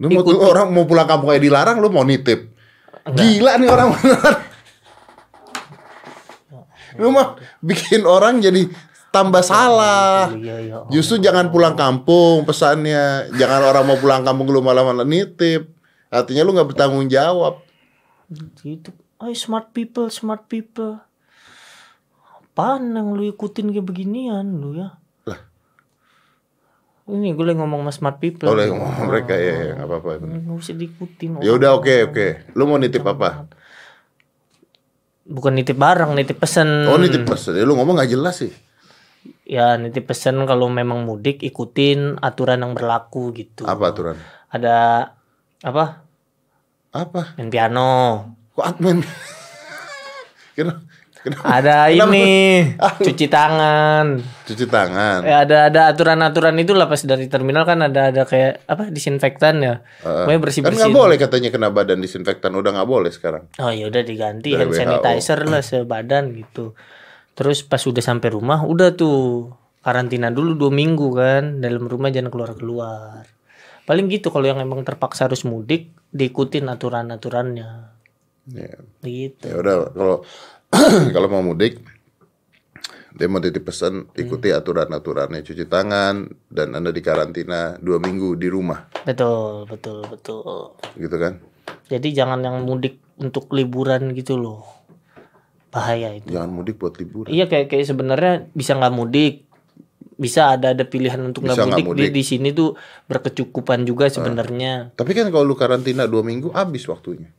Lu 0.00 0.08
mau 0.08 0.24
tuh 0.24 0.40
orang 0.40 0.72
mau 0.72 0.88
pulang 0.88 1.04
kampung 1.04 1.28
kayak 1.28 1.44
dilarang, 1.44 1.76
lu 1.76 1.92
mau 1.92 2.00
nitip? 2.08 2.48
Gila 3.04 3.60
nih 3.60 3.68
orang 3.68 3.88
beneran. 3.92 4.36
lu 6.98 7.08
mah 7.14 7.38
bikin 7.60 8.02
orang 8.08 8.40
jadi 8.40 8.64
tambah 9.12 9.44
salah. 9.44 10.32
Iya, 10.32 10.56
iya. 10.64 10.76
Justru 10.88 11.20
jangan 11.20 11.52
pulang 11.52 11.76
kampung 11.76 12.48
pesannya. 12.48 13.28
Jangan 13.36 13.60
orang 13.60 13.84
mau 13.84 14.00
pulang 14.00 14.24
kampung 14.24 14.48
lu 14.48 14.64
malah 14.64 14.88
malah 14.88 15.04
nitip. 15.04 15.68
Artinya 16.10 16.42
lu 16.42 16.52
nggak 16.52 16.68
bertanggung 16.68 17.06
jawab. 17.06 17.62
gitu 18.60 18.94
ay 19.18 19.34
smart 19.34 19.70
people 19.70 20.06
smart 20.06 20.46
people 20.46 21.02
apaan 22.40 22.94
yang 22.94 23.10
lu 23.10 23.26
ikutin 23.26 23.68
kayak 23.68 23.82
beginian 23.82 24.46
lu 24.54 24.74
ya 24.76 24.94
Lah. 25.24 25.40
ini 27.06 27.30
gue 27.30 27.42
lagi 27.42 27.58
ngomong 27.58 27.82
sama 27.82 27.92
smart 27.92 28.16
people 28.16 28.46
Oleh 28.46 28.70
ngomong 28.70 29.02
mereka 29.04 29.34
ya, 29.34 29.50
ya 29.66 29.72
nggak 29.76 29.88
apa-apa. 29.88 30.10
nggak 30.22 30.56
usah 30.56 30.74
diikutin 30.74 31.42
Ya 31.42 31.52
udah 31.52 31.74
oke 31.74 31.94
oke. 32.06 32.26
Lu 32.54 32.64
mau 32.64 32.76
nitip 32.76 33.02
apa? 33.02 33.50
bukan 35.26 35.52
nitip 35.52 35.74
barang 35.74 36.10
nitip 36.12 36.38
pesen 36.38 36.86
Oh 36.86 36.94
nitip 36.96 37.22
pesan. 37.24 37.54
Ya, 37.54 37.62
lu 37.62 37.74
ngomong 37.74 37.98
nggak 37.98 38.10
jelas 38.10 38.38
sih. 38.38 38.50
ya 39.42 39.74
nitip 39.74 40.06
pesen 40.06 40.38
kalau 40.44 40.66
memang 40.66 41.02
mudik 41.02 41.42
ikutin 41.42 42.14
aturan 42.18 42.62
yang 42.62 42.72
berlaku 42.72 43.30
gitu 43.32 43.62
Apa 43.62 43.90
aturan? 43.90 44.16
ada 44.48 44.76
apa 45.60 46.04
Apa? 46.90 47.36
main 47.36 47.48
piano 47.48 47.90
Kok 48.50 48.64
admin? 48.66 48.98
Kenapa? 50.56 50.80
Kenapa? 51.20 51.44
ada 51.44 51.92
ini 51.92 52.64
cuci 52.80 53.28
tangan 53.28 54.24
Cuci 54.42 54.64
tangan. 54.64 55.20
Ya 55.20 55.44
ada 55.44 55.68
ada 55.68 55.92
aturan-aturan 55.92 56.56
itu 56.56 56.72
lah 56.72 56.88
pas 56.88 56.96
dari 56.98 57.28
terminal 57.28 57.62
kan 57.62 57.76
ada 57.78 58.08
ada 58.08 58.24
kayak 58.24 58.64
apa 58.64 58.88
disinfektan 58.88 59.60
ya. 59.60 59.84
Pokoknya 60.00 60.40
bersih 60.40 60.60
Kan 60.60 60.72
bersih. 60.72 60.80
nggak 60.80 60.96
boleh 60.96 61.16
katanya 61.16 61.48
kena 61.50 61.68
badan 61.68 62.00
disinfektan 62.00 62.50
udah 62.50 62.72
nggak 62.72 62.88
boleh 62.88 63.12
sekarang. 63.12 63.44
Oh 63.58 63.68
ya 63.68 63.86
udah 63.86 64.00
diganti 64.00 64.50
Dari 64.50 64.64
hand 64.64 64.72
WHO. 64.72 64.80
sanitizer 64.80 65.40
lah 65.44 65.60
sebadan 65.68 66.24
gitu. 66.32 66.72
Terus 67.36 67.62
pas 67.62 67.80
udah 67.80 68.00
sampai 68.00 68.28
rumah 68.30 68.64
udah 68.64 68.88
tuh 68.90 69.52
karantina 69.78 70.32
dulu 70.32 70.56
dua 70.56 70.72
minggu 70.72 71.08
kan 71.12 71.60
dalam 71.60 71.84
rumah 71.84 72.08
jangan 72.08 72.32
keluar 72.32 72.56
keluar. 72.56 73.28
Paling 73.90 74.06
gitu 74.06 74.30
kalau 74.30 74.46
yang 74.46 74.62
emang 74.62 74.86
terpaksa 74.86 75.26
harus 75.26 75.42
mudik 75.42 75.90
diikutin 76.08 76.70
aturan-aturannya. 76.70 77.90
Ya, 78.46 78.78
Gitu. 79.02 79.42
ya 79.42 79.58
udah 79.58 79.90
kalau 79.90 80.16
kalau 81.14 81.26
mau 81.26 81.42
mudik 81.42 81.82
dia 83.10 83.26
mau 83.26 83.38
titip 83.38 83.62
pesan 83.64 84.06
ikuti 84.12 84.48
aturan-aturannya 84.48 85.42
cuci 85.42 85.66
tangan 85.66 86.30
dan 86.46 86.72
anda 86.72 86.88
di 86.88 86.98
karantina 87.00 87.74
dua 87.76 87.98
minggu 87.98 88.34
di 88.34 88.46
rumah 88.46 88.86
Betul 89.02 89.66
betul 89.66 90.06
betul. 90.06 90.78
gitu 90.94 91.16
kan 91.16 91.42
Jadi 91.86 92.14
jangan 92.14 92.38
yang 92.40 92.62
mudik 92.62 93.02
untuk 93.18 93.50
liburan 93.50 94.14
gitu 94.14 94.38
loh. 94.38 94.62
Bahaya 95.68 96.14
itu. 96.14 96.30
jangan 96.30 96.50
mudik 96.52 96.78
buat 96.78 96.94
liburan 96.96 97.26
Iya 97.26 97.46
kayak 97.46 97.66
kayak 97.66 97.86
sebenarnya 97.86 98.32
bisa 98.50 98.74
nggak 98.74 98.94
mudik, 98.94 99.49
bisa 100.20 100.52
ada 100.52 100.76
ada 100.76 100.84
pilihan 100.84 101.16
untuk 101.24 101.48
nggak 101.48 101.56
mudik. 101.64 101.84
Dia 101.96 102.12
mudik. 102.12 102.12
di 102.12 102.22
sini 102.22 102.52
tuh 102.52 102.76
berkecukupan 103.08 103.88
juga 103.88 104.12
sebenarnya. 104.12 104.92
Tapi 104.92 105.16
kan 105.16 105.32
kalau 105.32 105.48
lu 105.48 105.56
karantina 105.56 106.04
dua 106.04 106.20
minggu 106.20 106.52
habis 106.52 106.84
waktunya. 106.84 107.32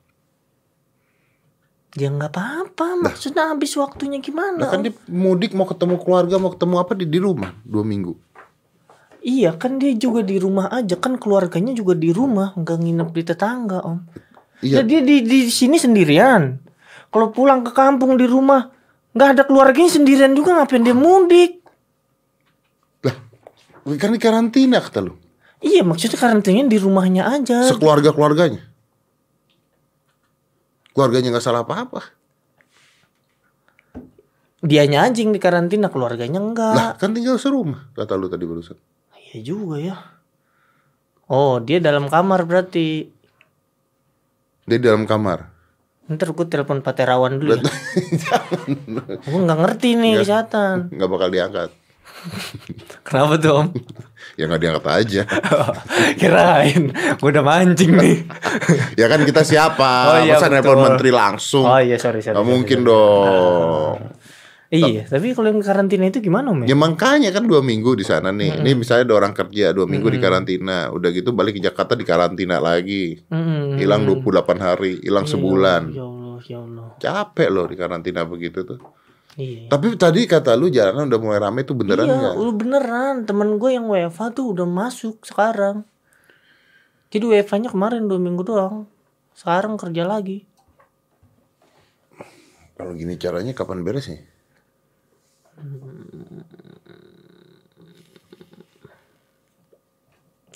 Ya 1.94 2.10
nggak 2.10 2.34
apa-apa. 2.34 3.06
Maksudnya 3.06 3.54
habis 3.54 3.78
waktunya 3.78 4.18
gimana? 4.18 4.66
Nah 4.66 4.68
kan 4.74 4.82
dia 4.82 4.98
mudik 5.06 5.54
mau 5.54 5.70
ketemu 5.70 6.02
keluarga 6.02 6.42
mau 6.42 6.50
ketemu 6.50 6.76
apa 6.82 6.98
di 6.98 7.06
di 7.06 7.20
rumah 7.22 7.54
dua 7.62 7.86
minggu. 7.86 8.18
Iya 9.22 9.54
kan 9.62 9.78
dia 9.78 9.94
juga 9.94 10.26
di 10.26 10.42
rumah 10.42 10.74
aja 10.74 10.98
kan 10.98 11.22
keluarganya 11.22 11.78
juga 11.78 11.94
di 11.94 12.10
rumah 12.10 12.58
nggak 12.58 12.78
nginep 12.82 13.10
di 13.14 13.22
tetangga 13.22 13.86
om. 13.86 14.02
Iya. 14.66 14.82
Nah, 14.82 14.86
dia 14.90 15.06
di 15.06 15.22
di 15.22 15.40
sini 15.54 15.78
sendirian. 15.78 16.58
Kalau 17.14 17.30
pulang 17.30 17.62
ke 17.62 17.70
kampung 17.78 18.18
di 18.18 18.26
rumah 18.26 18.74
nggak 19.14 19.30
ada 19.38 19.44
keluarganya 19.46 19.94
sendirian 19.94 20.34
juga 20.34 20.58
ngapain 20.58 20.82
dia 20.82 20.98
mudik? 20.98 21.61
Kan 23.86 24.14
di 24.14 24.20
karantina 24.22 24.78
kata 24.78 25.02
lu. 25.02 25.18
Iya 25.62 25.86
maksudnya 25.86 26.18
karantinanya 26.18 26.70
di 26.70 26.80
rumahnya 26.82 27.24
aja. 27.30 27.70
Sekeluarga 27.70 28.14
keluarganya. 28.14 28.66
Keluarganya 30.94 31.38
nggak 31.38 31.46
salah 31.46 31.62
apa-apa. 31.62 32.02
Dianya 34.62 35.10
yang 35.10 35.34
di 35.34 35.42
karantina 35.42 35.90
keluarganya 35.90 36.38
enggak. 36.38 36.74
Lah 36.78 36.90
kan 36.98 37.18
tinggal 37.18 37.42
serumah 37.42 37.90
kata 37.98 38.14
lu 38.14 38.30
tadi 38.30 38.46
barusan. 38.46 38.78
Iya 39.18 39.38
juga 39.42 39.78
ya. 39.82 39.98
Oh 41.32 41.58
dia 41.58 41.82
dalam 41.82 42.06
kamar 42.10 42.46
berarti. 42.46 43.10
Dia 44.70 44.78
di 44.78 44.86
dalam 44.86 45.10
kamar. 45.10 45.50
Ntar 46.12 46.36
gue 46.36 46.46
telepon 46.46 46.84
Pak 46.84 46.94
Terawan 46.94 47.40
dulu 47.40 47.56
ya. 47.56 47.64
Gue 49.32 49.40
nggak 49.48 49.60
ngerti 49.64 49.96
nih 49.96 50.20
kesehatan. 50.20 50.92
nggak 50.92 51.10
bakal 51.10 51.32
diangkat. 51.32 51.70
Kenapa 53.02 53.34
tuh 53.42 53.52
om? 53.54 53.68
Ya 54.40 54.48
nggak 54.48 54.62
diangkat 54.62 54.86
aja. 54.88 55.22
Kirain 56.22 56.84
gue 56.94 57.30
udah 57.30 57.44
mancing 57.44 57.92
nih. 57.98 58.18
ya 59.02 59.06
kan 59.12 59.22
kita 59.26 59.42
siapa? 59.44 59.92
Oh, 60.08 60.20
iya, 60.24 60.38
Masa 60.38 60.48
nelpon 60.48 60.80
menteri 60.80 61.10
langsung? 61.12 61.66
Oh 61.68 61.82
iya 61.82 61.98
sorry 61.98 62.24
sorry. 62.24 62.38
Sorry, 62.38 62.48
mungkin 62.48 62.80
sorry. 62.86 62.90
dong. 62.90 63.96
Iya 64.72 65.04
tapi 65.04 65.36
kalau 65.36 65.52
yang 65.52 65.60
karantina 65.60 66.08
itu 66.08 66.24
gimana 66.24 66.48
om? 66.56 66.64
ya? 66.64 66.72
Ya 66.72 66.76
makanya 66.80 67.30
kan 67.36 67.44
dua 67.44 67.60
minggu 67.60 67.92
di 68.00 68.08
sana 68.08 68.32
nih. 68.32 68.64
Ini 68.64 68.72
misalnya 68.72 69.12
ada 69.12 69.16
orang 69.20 69.34
kerja 69.36 69.76
dua 69.76 69.84
minggu 69.84 70.08
di 70.08 70.20
karantina, 70.24 70.88
udah 70.96 71.10
gitu 71.12 71.36
balik 71.36 71.60
ke 71.60 71.62
Jakarta 71.62 72.00
di 72.00 72.08
karantina 72.08 72.56
lagi. 72.64 73.20
Hilang 73.76 74.08
28 74.08 74.64
hari, 74.64 75.04
hilang 75.04 75.28
sebulan. 75.28 75.92
Ya 75.92 76.08
Allah 76.08 76.40
ya 76.48 76.58
Allah. 76.64 76.88
Capek 77.04 77.50
loh 77.52 77.66
di 77.68 77.76
karantina 77.76 78.24
begitu 78.24 78.64
tuh. 78.64 78.80
Iya. 79.40 79.72
Tapi 79.72 79.96
tadi 79.96 80.28
kata 80.28 80.60
lu 80.60 80.68
jalanan 80.68 81.08
udah 81.08 81.20
mulai 81.24 81.40
rame 81.40 81.64
tuh 81.64 81.76
beneran 81.80 82.04
iya, 82.04 82.16
nggak? 82.20 82.36
udah 82.36 82.56
beneran. 82.56 83.16
Temen 83.24 83.56
gue 83.56 83.72
yang 83.72 83.88
WFA 83.88 84.36
tuh 84.36 84.52
udah 84.52 84.68
masuk 84.68 85.24
sekarang. 85.24 85.88
Jadi 87.12 87.24
WFA-nya 87.28 87.72
kemarin 87.72 88.08
dua 88.12 88.20
minggu 88.20 88.44
doang. 88.44 88.88
Sekarang 89.32 89.80
kerja 89.80 90.04
lagi. 90.04 90.44
Kalau 92.76 92.92
gini 92.98 93.16
caranya 93.16 93.56
kapan 93.56 93.84
beres 93.88 94.12
nih? 94.12 94.24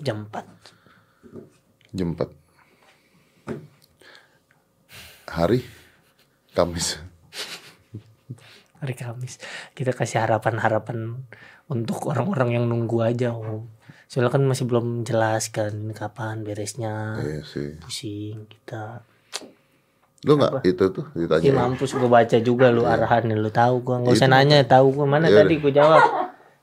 Jam 0.03 0.27
4. 0.27 1.95
Jam 1.95 2.11
4 2.17 2.27
Hari 5.31 5.63
Kamis. 6.51 7.14
Hari 8.85 8.93
Kamis. 8.93 9.41
Kita 9.73 9.91
kasih 9.91 10.21
harapan-harapan 10.21 11.25
untuk 11.65 12.05
orang-orang 12.05 12.61
yang 12.61 12.69
nunggu 12.69 13.01
aja 13.01 13.33
om. 13.33 13.65
Soalnya 14.05 14.37
kan 14.37 14.45
masih 14.45 14.69
belum 14.69 15.01
jelas 15.01 15.49
kan 15.49 15.73
kapan 15.97 16.45
beresnya. 16.45 17.17
Iya 17.17 17.41
sih. 17.41 17.81
pusing 17.81 18.45
kita. 18.45 19.01
Lu 20.25 20.37
nggak 20.37 20.61
itu 20.65 20.85
tuh 20.93 21.05
ya? 21.13 21.25
ditanya? 21.25 21.65
mampus 21.65 21.93
gue 21.93 22.09
baca 22.09 22.37
juga 22.41 22.69
lu 22.69 22.85
arahan 22.85 23.29
lu. 23.33 23.49
Tahu 23.49 23.81
gua 23.81 24.05
nggak 24.05 24.13
usah 24.13 24.29
Itu. 24.29 24.33
nanya 24.37 24.57
tahu 24.65 24.87
gua. 24.93 25.05
Mana 25.09 25.29
Ya 25.29 25.41
tadi 25.41 25.57
gue 25.57 25.73
jawab? 25.73 26.01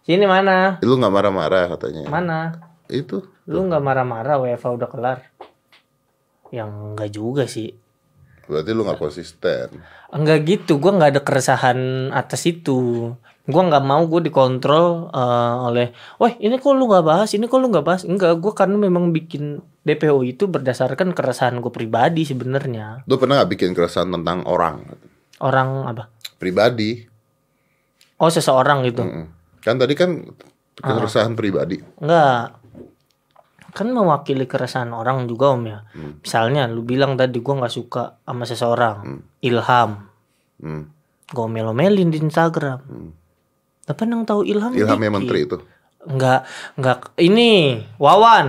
Sini 0.06 0.26
mana? 0.26 0.78
Lu 0.82 0.98
nggak 0.98 1.12
marah-marah 1.14 1.70
katanya? 1.74 2.06
mana? 2.06 2.38
Itu. 2.86 3.26
lu 3.42 3.66
nggak 3.66 3.82
marah-marah 3.82 4.38
WFA 4.38 4.70
udah 4.70 4.88
kelar. 4.90 5.18
Yang 6.54 6.70
enggak 6.70 7.10
juga 7.10 7.44
sih 7.50 7.81
Berarti 8.52 8.70
lu 8.76 8.84
nggak 8.84 9.00
konsisten. 9.00 9.80
Enggak 10.12 10.44
gitu, 10.44 10.76
gua 10.76 10.92
nggak 11.00 11.10
ada 11.16 11.22
keresahan 11.24 12.12
atas 12.12 12.44
itu. 12.44 13.10
Gua 13.42 13.62
nggak 13.66 13.82
mau 13.82 14.04
gue 14.06 14.28
dikontrol 14.28 15.10
eh, 15.10 15.54
oleh, 15.66 15.86
wah 16.20 16.30
ini 16.38 16.60
kok 16.60 16.76
lu 16.76 16.86
nggak 16.86 17.06
bahas, 17.08 17.32
ini 17.34 17.48
kok 17.48 17.58
lu 17.58 17.72
nggak 17.72 17.86
bahas. 17.88 18.02
Enggak, 18.04 18.36
gua 18.38 18.52
karena 18.52 18.76
memang 18.76 19.10
bikin 19.10 19.64
DPO 19.82 20.22
itu 20.22 20.46
berdasarkan 20.46 21.10
keresahan 21.10 21.58
gue 21.58 21.72
pribadi 21.74 22.22
sebenarnya. 22.22 23.02
Lu 23.10 23.18
pernah 23.18 23.42
nggak 23.42 23.50
bikin 23.50 23.70
keresahan 23.74 24.14
tentang 24.14 24.46
orang? 24.46 24.86
Orang 25.42 25.90
apa? 25.90 26.06
Pribadi. 26.38 27.02
Oh 28.22 28.30
seseorang 28.30 28.86
gitu. 28.86 29.02
Mm-mm. 29.02 29.26
Kan 29.58 29.82
tadi 29.82 29.98
kan 29.98 30.22
keresahan 30.78 31.34
pribadi. 31.34 31.82
Enggak. 31.98 32.61
Kan 33.72 33.88
mewakili 33.88 34.44
keresahan 34.44 34.92
orang 34.92 35.24
juga 35.24 35.56
om 35.56 35.64
ya. 35.64 35.80
Hmm. 35.96 36.20
Misalnya 36.20 36.68
lu 36.68 36.84
bilang 36.84 37.16
tadi 37.16 37.40
gua 37.40 37.64
nggak 37.64 37.72
suka 37.72 38.20
sama 38.22 38.44
seseorang, 38.44 39.24
Ilham. 39.40 39.90
Hmm. 40.60 40.92
Gue 41.32 41.48
melomelin 41.48 42.12
di 42.12 42.20
Instagram. 42.20 42.84
Tapi 43.82 44.00
yang 44.06 44.28
tahu 44.28 44.44
Ilham 44.44 44.76
Ilhamnya 44.76 45.08
dikit. 45.08 45.16
menteri 45.16 45.38
itu. 45.48 45.56
Enggak, 46.04 46.44
enggak. 46.76 46.98
Ini 47.16 47.50
Wawan. 47.96 48.48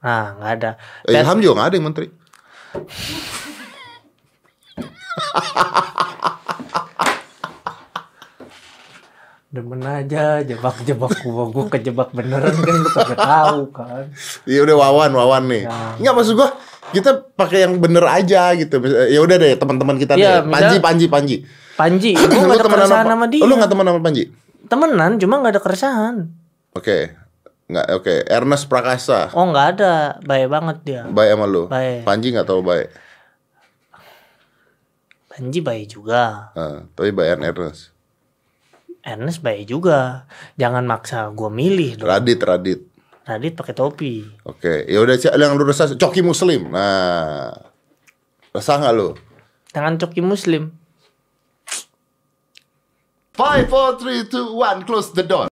Nah, 0.00 0.24
enggak 0.38 0.52
ada. 0.60 0.70
Eh, 1.10 1.18
Ilham 1.18 1.38
juga 1.42 1.52
nggak 1.58 1.68
ada 1.68 1.76
yang 1.76 1.86
menteri. 1.90 2.06
Demen 9.54 9.78
aja 9.80 10.42
jebak-jebak 10.42 11.22
gua, 11.22 11.46
gua 11.46 11.70
kejebak 11.70 12.10
beneran 12.10 12.50
kan 12.50 12.74
lu 12.74 12.90
kagak 12.90 13.14
tahu 13.16 13.60
kan. 13.70 14.10
Iya 14.42 14.66
udah 14.66 14.76
Wawan, 14.76 15.14
Wawan 15.14 15.44
nih. 15.46 15.62
Ya. 15.62 15.94
Nggak 15.94 16.10
maksud 16.12 16.34
gua 16.34 16.50
kita 16.90 17.10
pakai 17.38 17.62
yang 17.62 17.78
bener 17.78 18.02
aja 18.02 18.50
gitu. 18.52 18.82
Ya 18.82 19.22
udah 19.22 19.36
deh 19.38 19.54
teman-teman 19.54 19.94
kita 19.94 20.18
Iya, 20.18 20.42
deh. 20.42 20.50
Panji, 20.50 20.76
Panji, 20.82 21.06
Panji. 21.06 21.36
Panji, 21.78 22.10
gua 22.18 22.26
enggak 22.26 22.50
ada 22.50 22.66
temenan 22.66 22.82
keresahan 22.82 23.06
sama- 23.06 23.14
sama 23.14 23.26
dia. 23.30 23.40
Oh, 23.40 23.46
Lu 23.46 23.54
nggak 23.54 23.70
teman 23.70 23.86
sama 23.86 24.00
Panji? 24.02 24.22
Temenan, 24.66 25.12
cuma 25.22 25.34
enggak 25.38 25.52
ada 25.54 25.62
keresahan. 25.62 26.14
Oke. 26.74 26.98
Nggak, 27.64 27.86
oke. 27.94 28.14
Ernest 28.26 28.66
Prakasa. 28.66 29.30
Oh, 29.30 29.46
enggak 29.46 29.78
ada. 29.78 29.94
Baik 30.20 30.50
banget 30.50 30.76
dia. 30.82 31.02
Baik 31.06 31.30
sama 31.30 31.46
lu. 31.46 31.70
Baik. 31.70 32.02
Panji 32.02 32.34
nggak 32.34 32.44
tahu 32.44 32.58
baik. 32.58 32.90
Panji 35.30 35.62
baik 35.62 35.86
juga. 35.88 36.50
Nah, 36.52 36.90
tapi 36.90 37.14
baik 37.14 37.38
Ernest. 37.38 37.93
Ernest 39.04 39.44
baik 39.44 39.68
juga. 39.68 40.24
Jangan 40.56 40.88
maksa 40.88 41.28
gua 41.36 41.52
milih 41.52 42.00
dong. 42.00 42.08
Radit, 42.08 42.40
Radit. 42.40 42.80
Radit 43.24 43.52
pakai 43.52 43.74
topi. 43.76 44.24
Oke. 44.48 44.88
Ya 44.88 45.00
udah 45.04 45.16
yang 45.16 45.56
lu 45.56 45.64
resah 45.64 45.92
Coki 45.92 46.24
Muslim. 46.24 46.72
Nah. 46.72 47.52
Resah 48.54 48.78
nggak 48.78 48.94
lu? 48.94 49.18
Tangan 49.74 49.98
coki 49.98 50.22
muslim. 50.22 50.70
Five, 53.34 53.66
four, 53.66 53.98
three, 53.98 54.22
two, 54.30 54.54
one, 54.54 54.86
close 54.86 55.10
the 55.10 55.26
door. 55.26 55.50